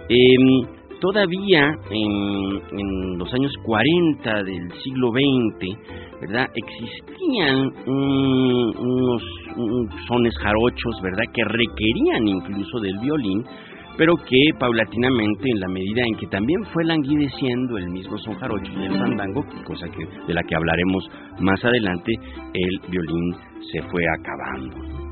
Em, 0.08 0.79
todavía 1.00 1.74
en, 1.90 3.18
los 3.18 3.32
años 3.34 3.52
40 3.64 4.42
del 4.44 4.72
siglo 4.82 5.10
XX, 5.10 6.20
¿verdad? 6.20 6.46
Existían 6.54 7.72
unos, 7.86 9.22
sones 10.06 10.34
jarochos, 10.38 11.00
¿verdad? 11.02 11.24
Que 11.32 11.44
requerían 11.44 12.28
incluso 12.28 12.80
del 12.80 12.98
violín, 12.98 13.44
pero 13.96 14.14
que 14.16 14.58
paulatinamente, 14.58 15.50
en 15.50 15.60
la 15.60 15.68
medida 15.68 16.02
en 16.06 16.16
que 16.16 16.26
también 16.28 16.64
fue 16.72 16.84
languideciendo 16.84 17.76
el 17.76 17.90
mismo 17.90 18.16
son 18.18 18.34
jarocho 18.34 18.72
y 18.78 18.84
el 18.84 18.98
fandango, 18.98 19.44
cosa 19.64 19.86
que, 19.88 20.06
de 20.26 20.34
la 20.34 20.42
que 20.42 20.54
hablaremos 20.54 21.04
más 21.40 21.62
adelante, 21.64 22.12
el 22.54 22.90
violín 22.90 23.34
se 23.72 23.82
fue 23.82 24.02
acabando. 24.18 25.10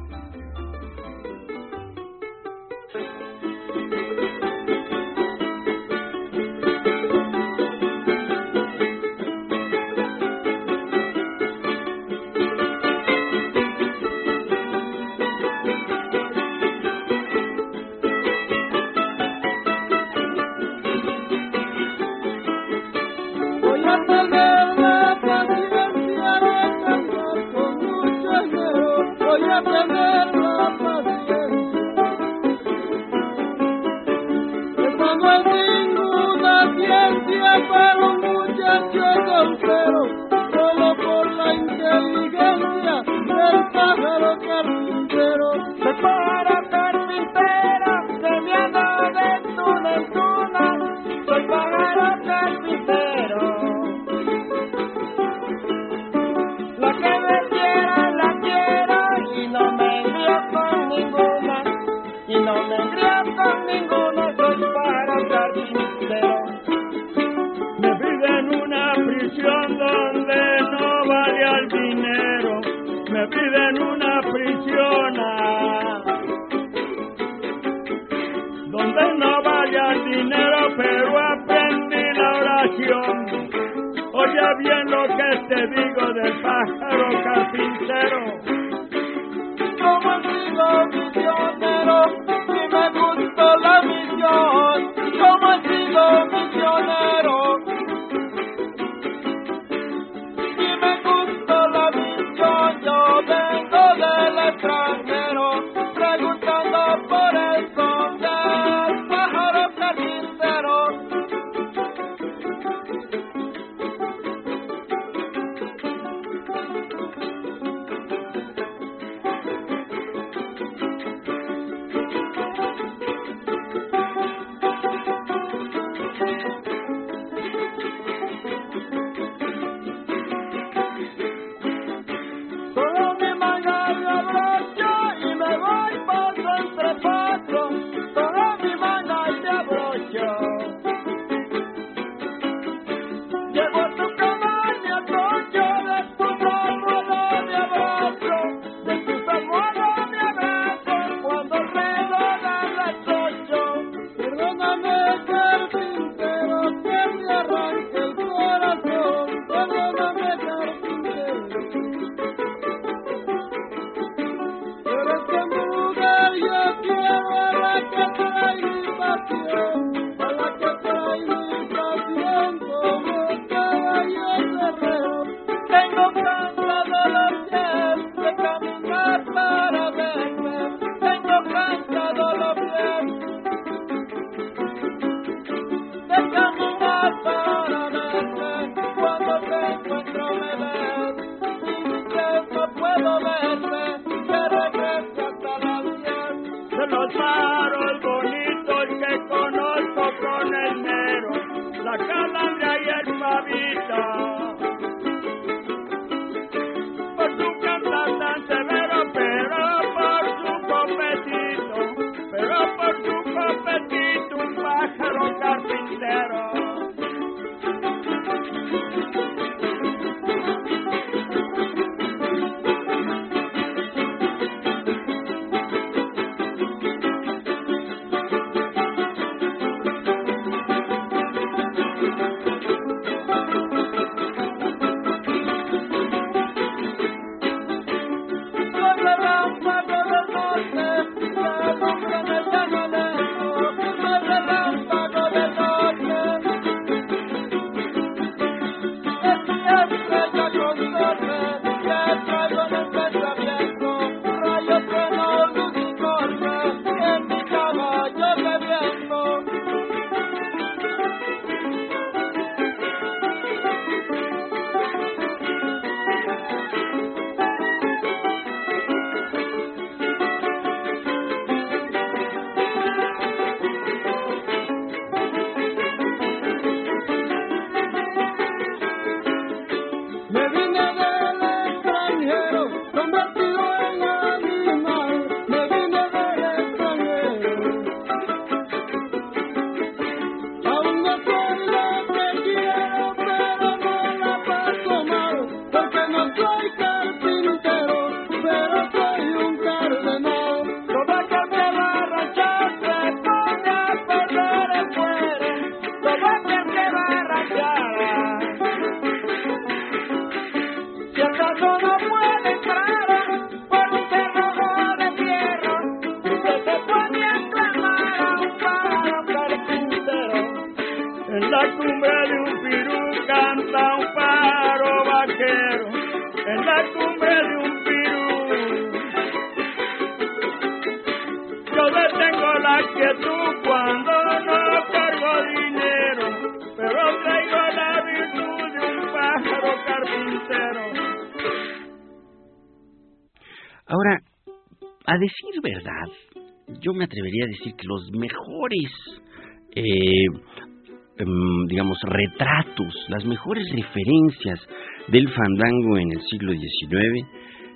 Retratos, 352.07 352.95
las 353.09 353.25
mejores 353.25 353.65
referencias 353.75 354.61
del 355.09 355.29
fandango 355.29 355.99
en 355.99 356.13
el 356.13 356.23
siglo 356.31 356.53
XIX 356.53 357.27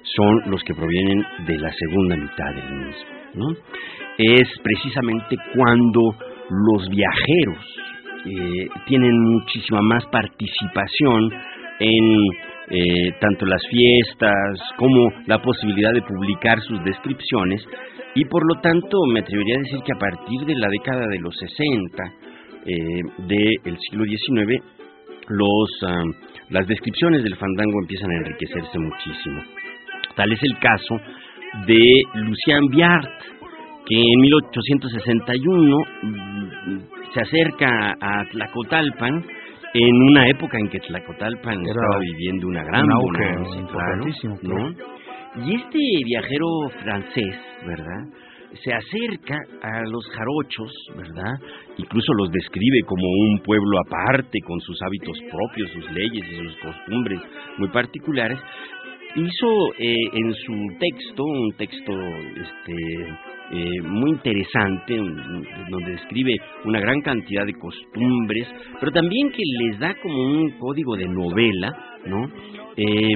son 0.03 0.51
los 0.51 0.63
que 0.65 0.75
provienen 0.75 1.25
de 1.47 1.59
la 1.59 1.73
segunda 1.73 2.17
mitad 2.17 2.55
del 2.55 2.87
mismo, 2.87 3.57
es 4.19 4.49
precisamente 4.63 5.37
cuando 5.55 6.15
los 6.51 6.89
viajeros 6.89 7.83
eh, 8.27 8.69
tienen 8.87 9.19
muchísima 9.19 9.81
más 9.83 10.05
participación 10.07 11.33
en 11.81 12.19
eh, 12.69 13.13
tanto 13.21 13.47
las 13.47 13.61
fiestas 13.69 14.61
como 14.77 15.11
la 15.27 15.43
posibilidad 15.43 15.93
de 15.93 16.03
publicar 16.03 16.61
sus 16.61 16.83
descripciones 16.85 17.67
y 18.15 18.25
por 18.27 18.43
lo 18.47 18.61
tanto 18.61 18.99
me 19.13 19.21
atrevería 19.21 19.57
a 19.57 19.63
decir 19.63 19.81
que 19.85 19.93
a 19.93 19.99
partir 19.99 20.41
de 20.47 20.55
la 20.55 20.69
década 20.69 21.07
de 21.09 21.19
los 21.19 21.35
60 21.37 22.03
eh, 22.67 23.03
del 23.19 23.79
siglo 23.79 24.05
XIX 24.05 24.63
los, 25.29 25.71
ah, 25.87 26.05
las 26.51 26.67
descripciones 26.67 27.23
del 27.23 27.37
fandango 27.37 27.81
empiezan 27.81 28.11
a 28.11 28.17
enriquecerse 28.17 28.79
muchísimo. 28.79 29.43
Tal 30.17 30.33
es 30.33 30.41
el 30.43 30.59
caso 30.59 31.01
de 31.67 31.83
Lucien 32.15 32.67
Biart, 32.71 33.11
que 33.87 34.01
en 34.01 34.21
1861 34.21 35.79
mm, 36.03 36.79
se 37.15 37.21
acerca 37.21 37.97
a 38.01 38.25
Tlacotalpan 38.31 39.25
en 39.75 40.03
una 40.03 40.29
época 40.29 40.59
en 40.59 40.69
que 40.69 40.81
Tlacotalpan 40.81 41.67
estaba 41.67 41.99
viviendo 42.01 42.47
una 42.49 42.63
gran 42.65 42.87
bonanza, 42.87 43.61
¿no? 44.43 44.71
Y 45.47 45.55
este 45.55 45.79
viajero 46.05 46.47
francés, 46.83 47.37
¿verdad? 47.67 48.05
Se 48.63 48.73
acerca 48.73 49.37
a 49.63 49.83
los 49.89 50.05
jarochos, 50.09 50.73
¿verdad? 50.97 51.35
Incluso 51.79 52.13
los 52.15 52.31
describe 52.31 52.83
como 52.87 53.03
un 53.03 53.41
pueblo 53.45 53.79
aparte, 53.87 54.39
con 54.41 54.61
sus 54.61 54.81
hábitos 54.83 55.19
propios, 55.31 55.71
sus 55.71 55.91
leyes 55.93 56.25
y 56.31 56.37
sus 56.37 56.57
costumbres 56.59 57.21
muy 57.59 57.69
particulares. 57.69 58.39
Hizo 59.15 59.75
eh, 59.79 59.95
en 60.13 60.35
su 60.35 60.53
texto, 60.79 61.25
un 61.25 61.53
texto 61.57 61.93
este, 61.93 63.15
eh, 63.55 63.83
muy 63.83 64.13
interesante, 64.13 64.97
donde 64.97 65.91
describe 65.91 66.35
una 66.65 66.81
gran 66.81 67.03
cantidad 67.03 67.45
de 67.45 67.53
costumbres, 67.53 68.49
pero 68.81 68.91
también 68.93 69.31
que 69.31 69.43
les 69.61 69.79
da 69.79 69.95
como 70.01 70.23
un 70.23 70.53
código 70.53 70.97
de 70.97 71.07
novela, 71.07 71.99
¿no? 72.07 72.31
Eh, 72.77 73.09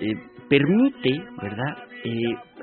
eh, 0.00 0.14
permite, 0.48 1.22
¿verdad?, 1.40 1.89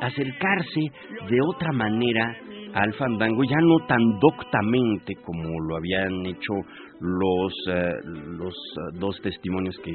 acercarse 0.02 0.82
de 1.30 1.38
otra 1.42 1.72
manera 1.72 2.36
al 2.74 2.94
fandango, 2.94 3.44
ya 3.44 3.60
no 3.62 3.86
tan 3.88 4.02
doctamente 4.20 5.16
como 5.24 5.60
lo 5.68 5.78
habían 5.78 6.26
hecho 6.26 6.54
los, 7.00 7.54
los 8.06 8.56
dos 9.00 9.20
testimonios 9.22 9.78
que 9.84 9.94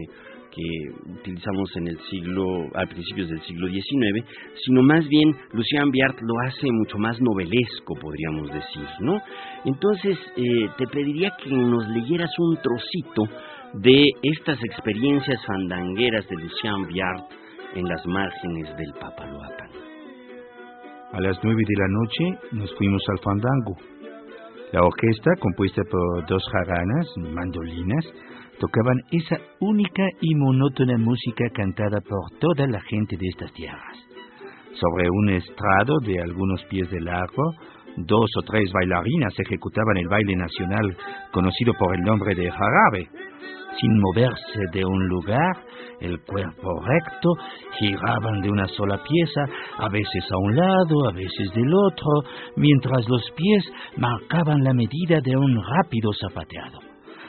que 0.53 1.19
utilizamos 1.19 1.75
en 1.77 1.89
el 1.89 1.99
siglo, 2.11 2.69
a 2.75 2.87
principios 2.87 3.29
del 3.29 3.41
siglo 3.43 3.69
XIX, 3.69 4.25
sino 4.65 4.83
más 4.83 5.09
bien 5.09 5.35
Lucien 5.53 5.91
Biart 5.91 6.21
lo 6.21 6.35
hace 6.47 6.71
mucho 6.71 6.99
más 6.99 7.21
novelesco, 7.21 7.95
podríamos 8.01 8.53
decir, 8.53 8.87
¿no? 9.01 9.19
Entonces, 9.65 10.19
eh, 10.37 10.69
te 10.77 10.87
pediría 10.87 11.33
que 11.43 11.51
nos 11.51 11.89
leyeras 11.89 12.31
un 12.39 12.57
trocito 12.57 13.23
de 13.75 14.05
estas 14.23 14.63
experiencias 14.63 15.41
fandangueras 15.47 16.29
de 16.29 16.37
Lucien 16.37 16.87
Biart 16.89 17.25
en 17.75 17.85
las 17.89 18.07
márgenes 18.07 18.77
del 18.77 18.93
Papaloapan. 19.01 19.71
A 21.13 21.21
las 21.21 21.39
nueve 21.43 21.63
de 21.67 21.83
la 21.83 21.89
noche 21.89 22.41
nos 22.53 22.75
fuimos 22.77 23.03
al 23.11 23.19
fandango. 23.19 23.77
La 24.73 24.83
orquesta, 24.83 25.31
compuesta 25.41 25.83
por 25.91 26.27
dos 26.27 26.43
jaranas, 26.51 27.07
mandolinas, 27.19 28.07
tocaban 28.59 28.97
esa 29.11 29.37
única 29.61 30.05
y 30.21 30.35
monótona 30.37 30.97
música 30.97 31.45
cantada 31.53 31.99
por 32.01 32.39
toda 32.39 32.67
la 32.67 32.81
gente 32.81 33.17
de 33.17 33.29
estas 33.29 33.53
tierras. 33.53 33.99
Sobre 34.73 35.11
un 35.11 35.29
estrado 35.31 35.99
de 36.07 36.23
algunos 36.23 36.65
pies 36.71 36.91
de 36.91 37.01
largo, 37.01 37.43
dos 37.97 38.31
o 38.39 38.43
tres 38.43 38.73
bailarinas 38.73 39.35
ejecutaban 39.39 39.99
el 39.99 40.09
baile 40.09 40.37
nacional 40.37 40.97
conocido 41.33 41.75
por 41.79 41.95
el 41.95 42.01
nombre 42.03 42.35
de 42.35 42.51
jarabe. 42.51 43.11
Sin 43.79 44.01
moverse 44.01 44.61
de 44.73 44.85
un 44.85 45.09
lugar, 45.09 45.57
el 46.03 46.21
cuerpo 46.23 46.81
recto, 46.85 47.29
giraban 47.79 48.41
de 48.43 48.51
una 48.51 48.67
sola 48.69 49.03
pieza, 49.03 49.43
a 49.79 49.89
veces 49.89 50.25
a 50.31 50.37
un 50.39 50.57
lado, 50.57 51.09
a 51.09 51.13
veces 51.13 51.53
del 51.55 51.73
otro, 51.73 52.31
mientras 52.57 53.09
los 53.09 53.23
pies 53.37 53.65
marcaban 53.97 54.63
la 54.63 54.75
medida 54.75 55.21
de 55.23 55.37
un 55.37 55.63
rápido 55.63 56.11
zapateado. 56.21 56.81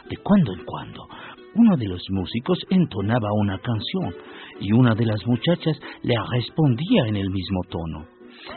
De 0.10 0.18
cuando 0.18 0.54
en 0.54 0.66
cuando, 0.66 1.08
uno 1.56 1.78
de 1.78 1.88
los 1.88 2.04
músicos 2.10 2.58
entonaba 2.70 3.30
una 3.34 3.58
canción 3.60 4.14
y 4.60 4.72
una 4.74 4.96
de 4.96 5.06
las 5.06 5.26
muchachas 5.26 5.80
le 6.02 6.16
respondía 6.32 7.08
en 7.08 7.16
el 7.16 7.30
mismo 7.30 7.62
tono. 7.70 8.06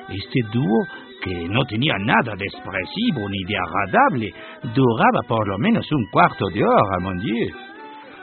Este 0.08 0.40
dúo, 0.52 0.84
que 1.22 1.48
no 1.48 1.64
tenía 1.66 1.94
nada 1.98 2.34
de 2.36 2.44
expresivo 2.44 3.28
ni 3.28 3.44
de 3.44 3.56
agradable, 3.56 4.34
duraba 4.74 5.20
por 5.28 5.46
lo 5.46 5.58
menos 5.58 5.86
un 5.92 6.06
cuarto 6.10 6.46
de 6.48 6.62
hora, 6.62 6.98
mon 7.00 7.18
Dieu. 7.18 7.75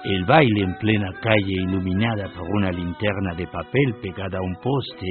El 0.03 0.25
baile 0.25 0.63
en 0.63 0.75
plena 0.79 1.13
calle 1.21 1.53
iluminada 1.63 2.27
por 2.35 2.45
una 2.57 2.71
linterna 2.71 3.35
de 3.37 3.47
papel 3.47 3.95
pegada 4.01 4.37
a 4.37 4.41
un 4.41 4.55
poste, 4.55 5.07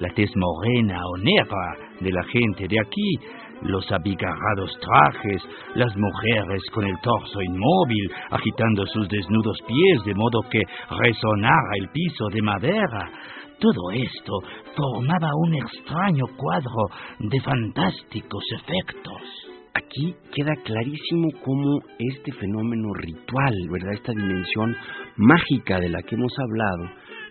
la 0.00 0.08
tez 0.14 0.30
morena 0.34 0.98
o 1.06 1.16
negra 1.18 1.76
de 2.00 2.10
la 2.10 2.24
gente 2.24 2.66
de 2.66 2.76
aquí, 2.80 3.18
los 3.62 3.86
abigarrados 3.92 4.76
trajes, 4.80 5.42
las 5.76 5.96
mujeres 5.96 6.60
con 6.72 6.84
el 6.84 6.98
torso 7.02 7.40
inmóvil, 7.40 8.10
agitando 8.30 8.84
sus 8.86 9.08
desnudos 9.08 9.58
pies 9.64 10.04
de 10.06 10.14
modo 10.14 10.40
que 10.50 10.62
resonara 10.90 11.72
el 11.80 11.88
piso 11.90 12.26
de 12.32 12.42
madera. 12.42 13.10
Todo 13.60 13.92
esto 13.92 14.32
formaba 14.74 15.30
un 15.36 15.54
extraño 15.54 16.24
cuadro 16.36 16.88
de 17.20 17.40
fantásticos 17.40 18.42
efectos. 18.56 19.41
Aquí 19.74 20.14
queda 20.34 20.54
clarísimo 20.64 21.28
cómo 21.44 21.80
este 21.98 22.32
fenómeno 22.32 22.92
ritual, 22.94 23.54
¿verdad? 23.70 23.94
Esta 23.94 24.12
dimensión 24.12 24.76
mágica 25.16 25.80
de 25.80 25.88
la 25.88 26.02
que 26.02 26.14
hemos 26.14 26.32
hablado, 26.38 26.90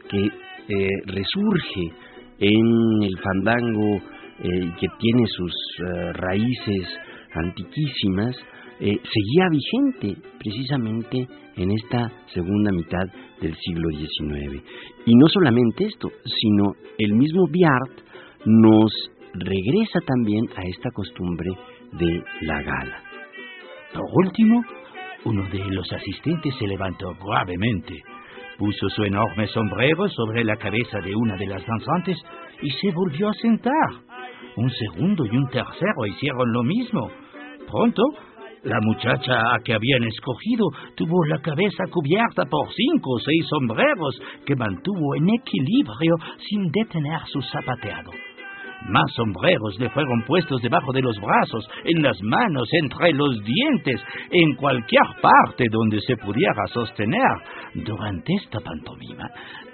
que 0.10 0.26
eh, 0.26 0.89
resurge 1.06 1.94
en 2.39 3.04
el 3.04 3.18
fandango 3.20 3.98
eh, 4.44 4.74
que 4.80 4.88
tiene 4.98 5.28
sus 5.28 5.54
eh, 5.80 6.14
raíces 6.14 6.88
antiquísimas, 7.36 8.36
eh, 8.80 8.98
seguía 9.04 9.48
vigente 9.52 10.20
precisamente 10.39 11.28
en 11.56 11.72
esta 11.72 12.12
segunda 12.34 12.72
mitad 12.72 13.06
del 13.39 13.56
siglo 13.58 13.89
XIX. 13.92 14.64
Y 15.06 15.16
no 15.16 15.28
solamente 15.28 15.86
esto, 15.86 16.10
sino 16.26 16.74
el 16.98 17.14
mismo 17.14 17.48
Biart 17.52 18.02
nos 18.46 18.92
regresa 19.34 20.00
también 20.08 20.46
a 20.56 20.62
esta 20.68 20.89
costumbre 20.89 21.52
de 21.92 22.24
la 22.42 22.62
gala. 22.62 23.04
Por 23.94 24.06
último, 24.26 24.64
uno 25.26 25.44
de 25.50 25.64
los 25.70 25.92
asistentes 25.92 26.56
se 26.58 26.68
levantó 26.68 27.14
gravemente, 27.24 28.02
puso 28.58 28.89
su 28.89 29.04
enorme 29.04 29.48
sombrero 29.48 30.08
sobre 30.10 30.44
la 30.44 30.56
cabeza 30.56 31.00
de 31.00 31.16
una 31.16 31.36
de 31.36 31.48
las 31.48 31.66
danzantes 31.66 32.18
y 32.62 32.70
se 32.72 32.92
volvió 32.92 33.30
a 33.30 33.34
sentar. 33.34 33.89
Un 34.56 34.70
segundo 34.70 35.26
y 35.26 35.36
un 35.36 35.48
tercero 35.50 36.06
hicieron 36.08 36.52
lo 36.52 36.64
mismo. 36.64 37.10
Pronto, 37.70 38.04
la 38.64 38.78
muchacha 38.82 39.34
a 39.34 39.60
que 39.64 39.74
habían 39.74 40.04
escogido 40.04 40.66
tuvo 40.96 41.26
la 41.26 41.39
cabeza 41.39 41.84
cubierta 41.92 42.46
por 42.46 42.68
cinco 42.74 43.12
o 43.16 43.20
seis 43.20 43.46
sombreros 43.50 44.22
que 44.46 44.56
mantuvo 44.56 45.16
en 45.16 45.30
equilibrio 45.30 46.16
sin 46.48 46.72
detener 46.72 47.22
su 47.26 47.42
zapateado. 47.42 48.12
Más 48.88 49.12
sombreros 49.16 49.80
le 49.80 49.90
fueron 49.90 50.24
puestos 50.24 50.62
debajo 50.62 50.92
de 50.92 51.02
los 51.02 51.16
brazos, 51.20 51.68
en 51.84 52.02
las 52.02 52.20
manos, 52.24 52.68
entre 52.72 53.14
los 53.14 53.44
dientes, 53.44 54.02
en 54.32 54.56
cualquier 54.56 55.06
parte 55.22 55.66
donde 55.70 56.00
se 56.02 56.18
pudiera 56.18 56.66
sostener. 56.74 57.22
Durante 57.76 58.34
esta 58.34 58.60
pantomima, 58.60 59.30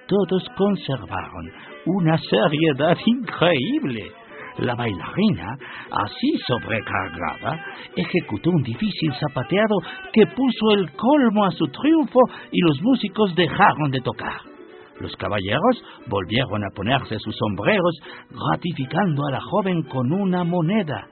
todos 0.08 0.44
conservaron 0.58 1.52
una 1.86 2.18
seriedad 2.18 2.98
increíble. 3.06 4.12
La 4.60 4.74
bailarina, 4.74 5.56
así 5.92 6.32
sobrecargada, 6.48 7.64
ejecutó 7.96 8.50
un 8.50 8.64
difícil 8.64 9.14
zapateado 9.20 9.78
que 10.12 10.26
puso 10.26 10.72
el 10.72 10.92
colmo 10.94 11.46
a 11.46 11.52
su 11.52 11.68
triunfo 11.68 12.20
y 12.52 12.60
los 12.62 12.82
músicos 12.82 13.36
dejaron 13.36 13.92
de 13.92 14.02
tocar. 14.02 14.57
Los 15.00 15.16
caballeros 15.16 15.84
volvieron 16.08 16.64
a 16.64 16.74
ponerse 16.76 17.20
sus 17.20 17.36
sombreros, 17.36 17.96
gratificando 18.30 19.28
a 19.28 19.32
la 19.32 19.42
joven 19.42 19.84
con 19.84 20.12
una 20.12 20.44
moneda, 20.44 21.08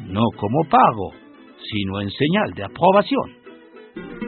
no 0.00 0.24
como 0.36 0.58
pago, 0.68 1.12
sino 1.70 2.00
en 2.00 2.10
señal 2.10 2.52
de 2.54 2.64
aprobación. 2.64 4.27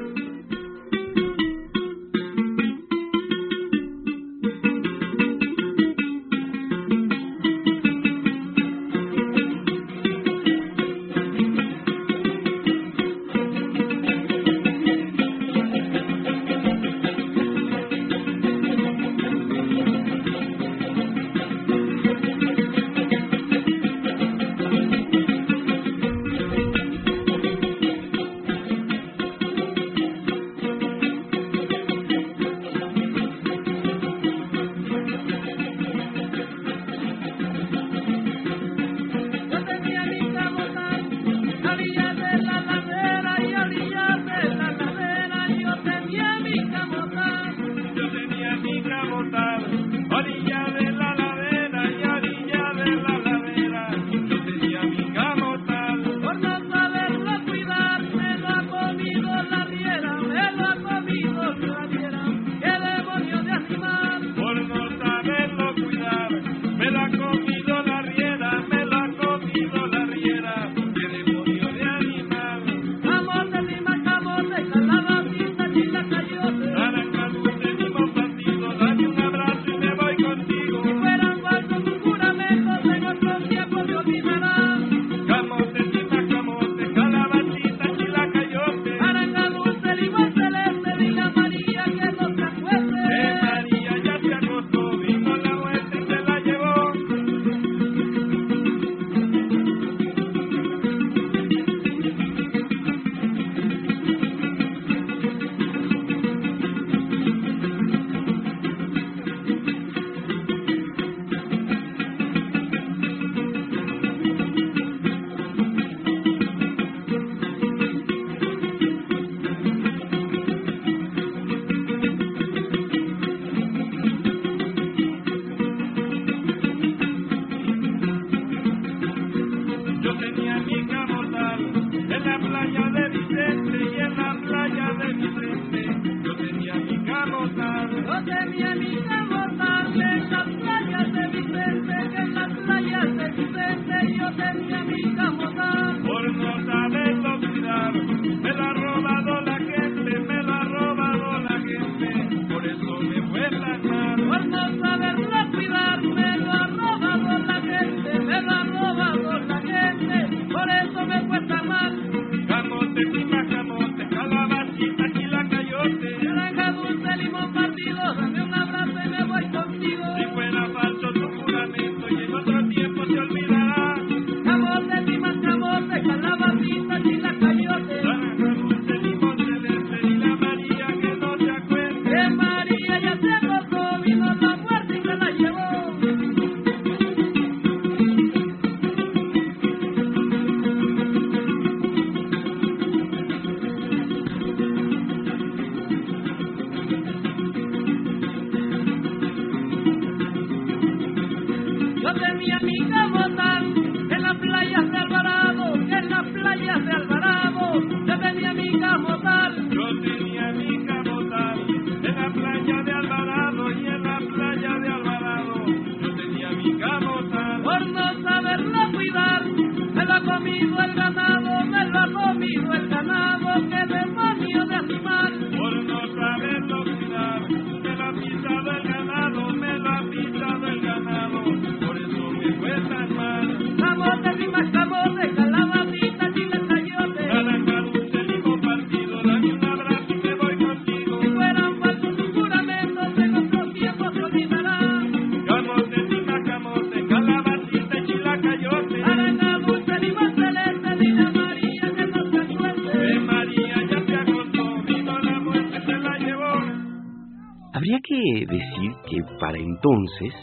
Entonces, 260.11 260.35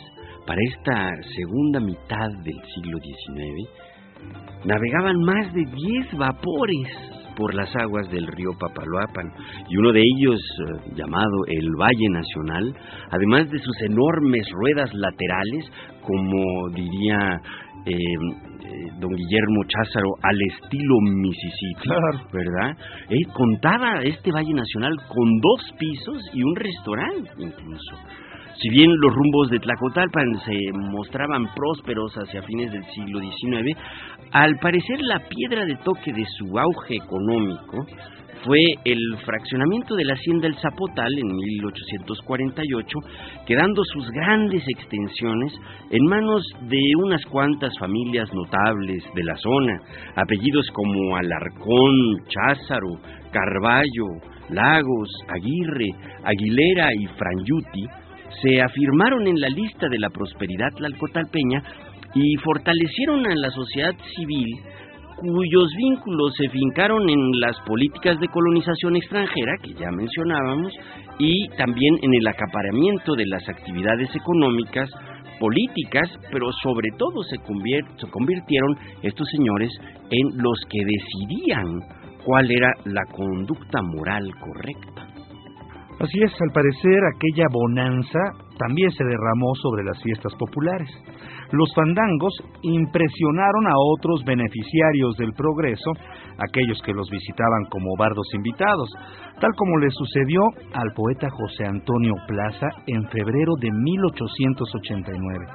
para 0.46 0.60
esta 0.70 1.12
segunda 1.36 1.80
mitad 1.80 2.28
del 2.44 2.60
siglo 2.74 2.98
XIX, 3.00 3.70
navegaban 4.66 5.20
más 5.22 5.54
de 5.54 5.64
10 5.66 6.18
vapores 6.18 6.88
por 7.36 7.54
las 7.54 7.76
aguas 7.76 8.10
del 8.10 8.26
río 8.28 8.52
Papaloapan 8.60 9.32
y 9.70 9.78
uno 9.78 9.92
de 9.92 10.02
ellos, 10.02 10.40
eh, 10.40 10.92
llamado 10.96 11.46
el 11.48 11.70
Valle 11.76 12.10
Nacional, 12.10 12.74
además 13.12 13.50
de 13.52 13.60
sus 13.60 13.76
enormes 13.84 14.48
ruedas 14.52 14.92
laterales, 14.94 15.72
como 16.02 16.70
diría 16.74 17.40
eh, 17.86 17.92
eh, 17.94 18.92
don 19.00 19.12
Guillermo 19.16 19.62
Cházaro, 19.68 20.10
al 20.24 20.38
estilo 20.42 20.96
Mississippi, 21.02 21.82
Claro. 21.82 22.28
¿verdad? 22.34 22.72
Eh, 23.10 23.24
contaba 23.34 24.02
este 24.04 24.32
Valle 24.32 24.54
Nacional 24.54 24.96
con 25.08 25.40
dos 25.40 25.74
pisos 25.78 26.24
y 26.34 26.42
un 26.42 26.56
restaurante 26.56 27.30
incluso. 27.38 27.98
Si 28.60 28.70
bien 28.70 28.90
los 29.02 29.14
rumbos 29.14 29.52
de 29.52 29.60
Tlacotalpan 29.60 30.40
se 30.44 30.58
mostraban 30.74 31.54
prósperos 31.54 32.12
hacia 32.16 32.42
fines 32.42 32.72
del 32.72 32.84
siglo 32.86 33.20
XIX, 33.20 33.78
al 34.32 34.58
parecer 34.58 35.00
la 35.02 35.20
piedra 35.30 35.64
de 35.64 35.76
toque 35.84 36.12
de 36.12 36.26
su 36.26 36.58
auge 36.58 36.96
económico 36.96 37.86
fue 38.44 38.60
el 38.84 39.00
fraccionamiento 39.26 39.96
de 39.96 40.06
la 40.06 40.14
hacienda 40.14 40.48
El 40.48 40.56
Zapotal 40.56 41.12
en 41.20 41.36
1848, 41.36 42.98
quedando 43.46 43.84
sus 43.84 44.10
grandes 44.10 44.64
extensiones 44.68 45.54
en 45.92 46.04
manos 46.06 46.44
de 46.62 46.80
unas 47.04 47.24
cuantas 47.26 47.72
familias 47.80 48.34
notables 48.34 49.04
de 49.14 49.24
la 49.24 49.36
zona, 49.38 49.80
apellidos 50.16 50.68
como 50.74 51.16
Alarcón, 51.16 51.94
Cházaro, 52.28 52.90
Carballo, 53.32 54.08
Lagos, 54.50 55.10
Aguirre, 55.30 55.90
Aguilera 56.24 56.90
y 56.96 57.06
Franyuti, 57.06 58.07
se 58.42 58.62
afirmaron 58.62 59.28
en 59.28 59.40
la 59.40 59.50
lista 59.50 59.88
de 59.90 60.00
la 60.00 60.10
prosperidad 60.10 60.70
tlalcotalpeña 60.76 61.64
y 62.16 62.36
fortalecieron 62.38 63.26
a 63.26 63.36
la 63.36 63.50
sociedad 63.52 63.94
civil 64.16 64.48
cuyos 65.18 65.74
vínculos 65.76 66.34
se 66.38 66.48
fincaron 66.50 67.10
en 67.10 67.20
las 67.40 67.60
políticas 67.66 68.20
de 68.20 68.28
colonización 68.28 68.96
extranjera, 68.96 69.54
que 69.64 69.74
ya 69.74 69.90
mencionábamos, 69.92 70.72
y 71.18 71.50
también 71.58 71.98
en 72.04 72.14
el 72.14 72.28
acaparamiento 72.28 73.16
de 73.16 73.26
las 73.26 73.50
actividades 73.50 74.16
económicas, 74.16 74.90
políticas, 75.40 76.10
pero 76.32 76.52
sobre 76.62 76.90
todo 76.98 77.24
se, 77.24 77.38
se 77.38 78.12
convirtieron 78.12 78.78
estos 79.02 79.28
señores 79.30 79.72
en 80.12 80.38
los 80.38 80.60
que 80.70 80.86
decidían 80.86 81.66
cuál 82.24 82.52
era 82.52 82.70
la 82.86 83.06
conducta 83.12 83.82
moral 83.82 84.30
correcta. 84.40 85.17
Así 86.00 86.22
es, 86.22 86.32
al 86.40 86.52
parecer 86.54 87.00
aquella 87.10 87.46
bonanza 87.52 88.20
también 88.60 88.92
se 88.92 89.04
derramó 89.04 89.56
sobre 89.56 89.84
las 89.84 90.02
fiestas 90.04 90.32
populares. 90.38 90.90
Los 91.52 91.74
fandangos 91.74 92.34
impresionaron 92.62 93.66
a 93.66 93.74
otros 93.96 94.24
beneficiarios 94.24 95.18
del 95.18 95.34
progreso, 95.34 95.92
aquellos 96.38 96.80
que 96.86 96.94
los 96.94 97.10
visitaban 97.10 97.66
como 97.72 97.96
bardos 97.98 98.28
invitados, 98.36 98.90
tal 99.40 99.52
como 99.58 99.78
le 99.80 99.90
sucedió 99.90 100.42
al 100.74 100.94
poeta 100.94 101.30
José 101.32 101.66
Antonio 101.66 102.14
Plaza 102.28 102.68
en 102.86 103.08
febrero 103.10 103.54
de 103.60 103.72
1889. 103.72 105.46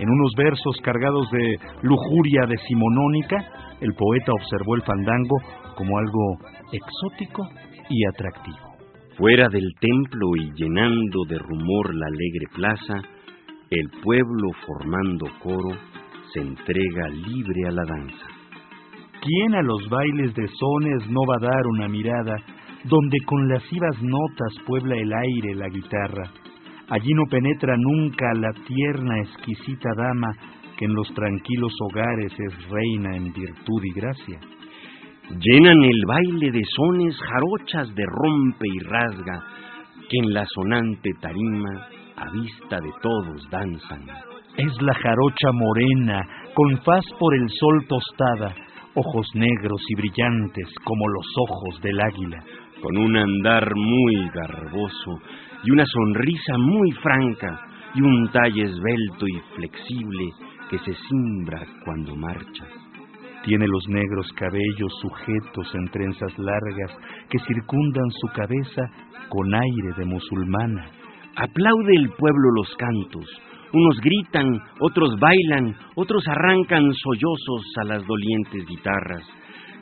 En 0.00 0.10
unos 0.10 0.32
versos 0.36 0.76
cargados 0.82 1.30
de 1.30 1.56
lujuria 1.82 2.46
decimonónica, 2.48 3.36
el 3.80 3.94
poeta 3.94 4.32
observó 4.32 4.74
el 4.74 4.82
fandango 4.82 5.36
como 5.76 5.96
algo 5.98 6.38
exótico 6.72 7.46
y 7.88 8.04
atractivo. 8.06 8.75
Fuera 9.16 9.48
del 9.48 9.72
templo 9.80 10.36
y 10.36 10.52
llenando 10.52 11.24
de 11.26 11.38
rumor 11.38 11.94
la 11.94 12.06
alegre 12.06 12.48
plaza, 12.54 13.00
el 13.70 13.88
pueblo 14.02 14.50
formando 14.66 15.26
coro 15.42 15.74
se 16.34 16.40
entrega 16.40 17.08
libre 17.08 17.66
a 17.66 17.70
la 17.70 17.84
danza. 17.86 18.26
¿Quién 19.22 19.54
a 19.54 19.62
los 19.62 19.88
bailes 19.88 20.34
de 20.34 20.46
sones 20.46 21.08
no 21.08 21.22
va 21.26 21.36
a 21.36 21.50
dar 21.50 21.66
una 21.66 21.88
mirada 21.88 22.36
donde 22.84 23.16
con 23.24 23.48
lascivas 23.48 23.96
notas 24.02 24.52
puebla 24.66 24.96
el 24.96 25.10
aire 25.10 25.54
la 25.54 25.70
guitarra? 25.70 26.30
Allí 26.90 27.14
no 27.14 27.22
penetra 27.30 27.74
nunca 27.78 28.34
la 28.34 28.52
tierna, 28.66 29.20
exquisita 29.20 29.94
dama 29.96 30.36
que 30.76 30.84
en 30.84 30.94
los 30.94 31.08
tranquilos 31.14 31.72
hogares 31.80 32.32
es 32.38 32.68
reina 32.68 33.16
en 33.16 33.32
virtud 33.32 33.82
y 33.82 33.92
gracia. 33.98 34.55
Llenan 35.28 35.82
el 35.82 36.02
baile 36.06 36.52
de 36.52 36.62
sones 36.76 37.16
jarochas 37.18 37.92
de 37.96 38.04
rompe 38.06 38.66
y 38.72 38.78
rasga, 38.78 39.42
que 40.08 40.18
en 40.18 40.32
la 40.32 40.44
sonante 40.54 41.10
tarima 41.20 41.88
a 42.16 42.30
vista 42.30 42.80
de 42.80 42.90
todos 43.02 43.50
danzan. 43.50 44.06
Es 44.56 44.72
la 44.80 44.94
jarocha 44.94 45.50
morena, 45.52 46.22
con 46.54 46.78
faz 46.78 47.04
por 47.18 47.34
el 47.34 47.48
sol 47.50 47.86
tostada, 47.88 48.54
ojos 48.94 49.26
negros 49.34 49.82
y 49.88 49.96
brillantes 49.96 50.68
como 50.84 51.08
los 51.08 51.26
ojos 51.48 51.82
del 51.82 52.00
águila. 52.00 52.42
con 52.80 52.96
un 52.98 53.16
andar 53.16 53.74
muy 53.74 54.28
garboso 54.34 55.20
y 55.64 55.70
una 55.70 55.84
sonrisa 55.86 56.58
muy 56.58 56.92
franca 56.92 57.58
y 57.94 58.02
un 58.02 58.28
talle 58.30 58.62
esbelto 58.62 59.26
y 59.26 59.40
flexible 59.56 60.24
que 60.70 60.78
se 60.78 60.94
simbra 61.08 61.66
cuando 61.84 62.14
marcha. 62.14 62.66
Tiene 63.46 63.64
los 63.68 63.88
negros 63.88 64.26
cabellos 64.32 64.92
sujetos 65.00 65.72
en 65.76 65.88
trenzas 65.92 66.36
largas 66.36 66.90
que 67.30 67.38
circundan 67.38 68.10
su 68.20 68.26
cabeza 68.34 68.82
con 69.28 69.54
aire 69.54 69.92
de 69.96 70.04
musulmana. 70.04 70.90
Aplaude 71.36 71.92
el 71.96 72.10
pueblo 72.18 72.50
los 72.56 72.74
cantos. 72.74 73.24
Unos 73.72 74.00
gritan, 74.00 74.48
otros 74.80 75.16
bailan, 75.20 75.76
otros 75.94 76.26
arrancan 76.26 76.92
sollozos 76.92 77.62
a 77.82 77.84
las 77.84 78.04
dolientes 78.04 78.66
guitarras. 78.66 79.22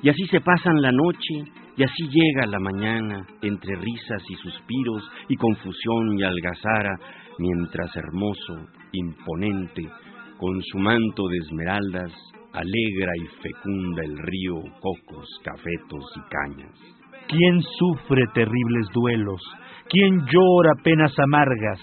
Y 0.02 0.10
así 0.10 0.26
se 0.26 0.42
pasan 0.42 0.82
la 0.82 0.92
noche, 0.92 1.50
y 1.78 1.84
así 1.84 2.06
llega 2.10 2.46
la 2.46 2.58
mañana, 2.58 3.26
entre 3.40 3.76
risas 3.76 4.22
y 4.28 4.34
suspiros, 4.34 5.10
y 5.30 5.36
confusión 5.36 6.18
y 6.18 6.22
algazara, 6.22 6.98
mientras 7.38 7.96
hermoso, 7.96 8.66
imponente, 8.92 9.88
con 10.36 10.60
su 10.60 10.78
manto 10.78 11.28
de 11.28 11.38
esmeraldas, 11.38 12.12
alegra 12.54 13.12
y 13.16 13.26
fecunda 13.42 14.02
el 14.04 14.16
río 14.18 14.62
cocos, 14.80 15.28
cafetos 15.44 16.04
y 16.16 16.20
cañas. 16.30 16.94
¿Quién 17.28 17.60
sufre 17.78 18.22
terribles 18.32 18.86
duelos? 18.92 19.42
¿Quién 19.88 20.20
llora 20.20 20.72
penas 20.82 21.12
amargas? 21.18 21.80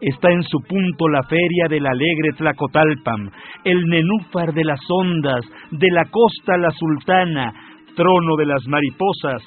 Está 0.00 0.30
en 0.30 0.42
su 0.44 0.58
punto 0.66 1.08
la 1.08 1.22
feria 1.24 1.68
del 1.68 1.86
alegre 1.86 2.32
Tlacotalpam, 2.38 3.30
el 3.64 3.84
nenúfar 3.86 4.54
de 4.54 4.64
las 4.64 4.80
ondas, 4.88 5.44
de 5.70 5.90
la 5.90 6.04
costa 6.06 6.56
la 6.56 6.70
sultana, 6.70 7.52
trono 7.94 8.36
de 8.36 8.46
las 8.46 8.66
mariposas 8.66 9.42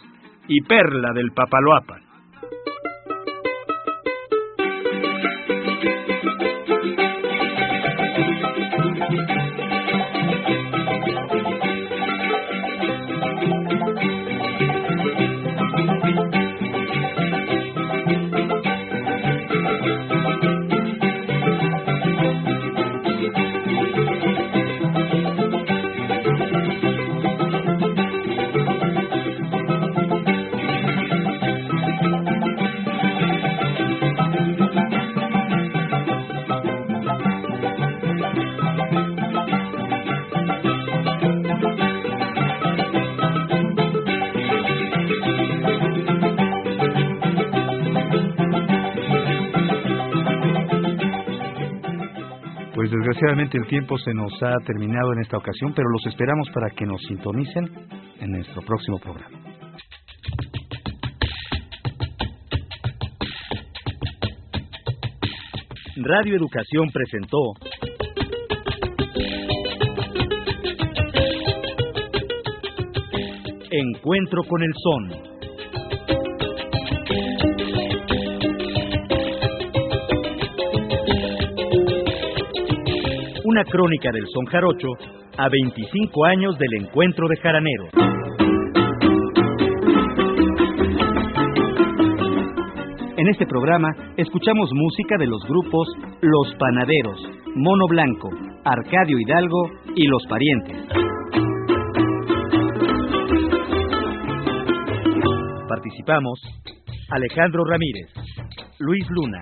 y 0.48 0.62
perla 0.62 1.10
del 1.16 1.32
Papaloapan. 1.34 2.03
Desgraciadamente 53.24 53.58
el 53.58 53.68
tiempo 53.68 53.98
se 53.98 54.14
nos 54.14 54.34
ha 54.44 54.58
terminado 54.66 55.14
en 55.14 55.20
esta 55.22 55.38
ocasión, 55.38 55.74
pero 55.74 55.88
los 55.90 56.06
esperamos 56.08 56.50
para 56.54 56.70
que 56.72 56.86
nos 56.86 57.02
sintonicen 57.08 57.64
en 58.20 58.32
nuestro 58.32 58.62
próximo 58.64 59.00
programa. 59.00 59.40
Radio 65.96 66.36
Educación 66.36 66.90
presentó 66.92 67.38
Encuentro 73.72 74.44
con 74.44 74.64
el 74.64 74.74
Son. 74.74 75.33
Una 83.54 83.66
crónica 83.66 84.10
del 84.12 84.26
son 84.34 84.46
jarocho 84.48 84.88
a 85.38 85.48
25 85.48 86.26
años 86.26 86.58
del 86.58 86.74
encuentro 86.82 87.28
de 87.28 87.38
jaraneros. 87.38 87.90
En 93.16 93.28
este 93.28 93.46
programa 93.46 93.90
escuchamos 94.18 94.72
música 94.74 95.18
de 95.20 95.28
los 95.28 95.40
grupos 95.48 95.88
Los 96.22 96.56
Panaderos, 96.58 97.22
Mono 97.54 97.86
Blanco, 97.90 98.32
Arcadio 98.66 99.20
Hidalgo 99.20 99.70
y 99.98 100.08
Los 100.08 100.26
Parientes. 100.26 100.88
Participamos 105.70 106.40
Alejandro 107.12 107.66
Ramírez, 107.66 108.10
Luis 108.80 109.06
Luna, 109.12 109.42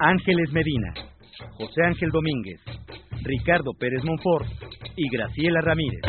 Ángeles 0.00 0.50
Medina, 0.54 0.94
José 1.58 1.82
Ángel 1.84 2.08
Domínguez, 2.10 2.62
Ricardo 3.26 3.72
Pérez 3.74 4.04
Monfort 4.04 4.46
y 4.96 5.08
Graciela 5.10 5.60
Ramírez. 5.60 6.00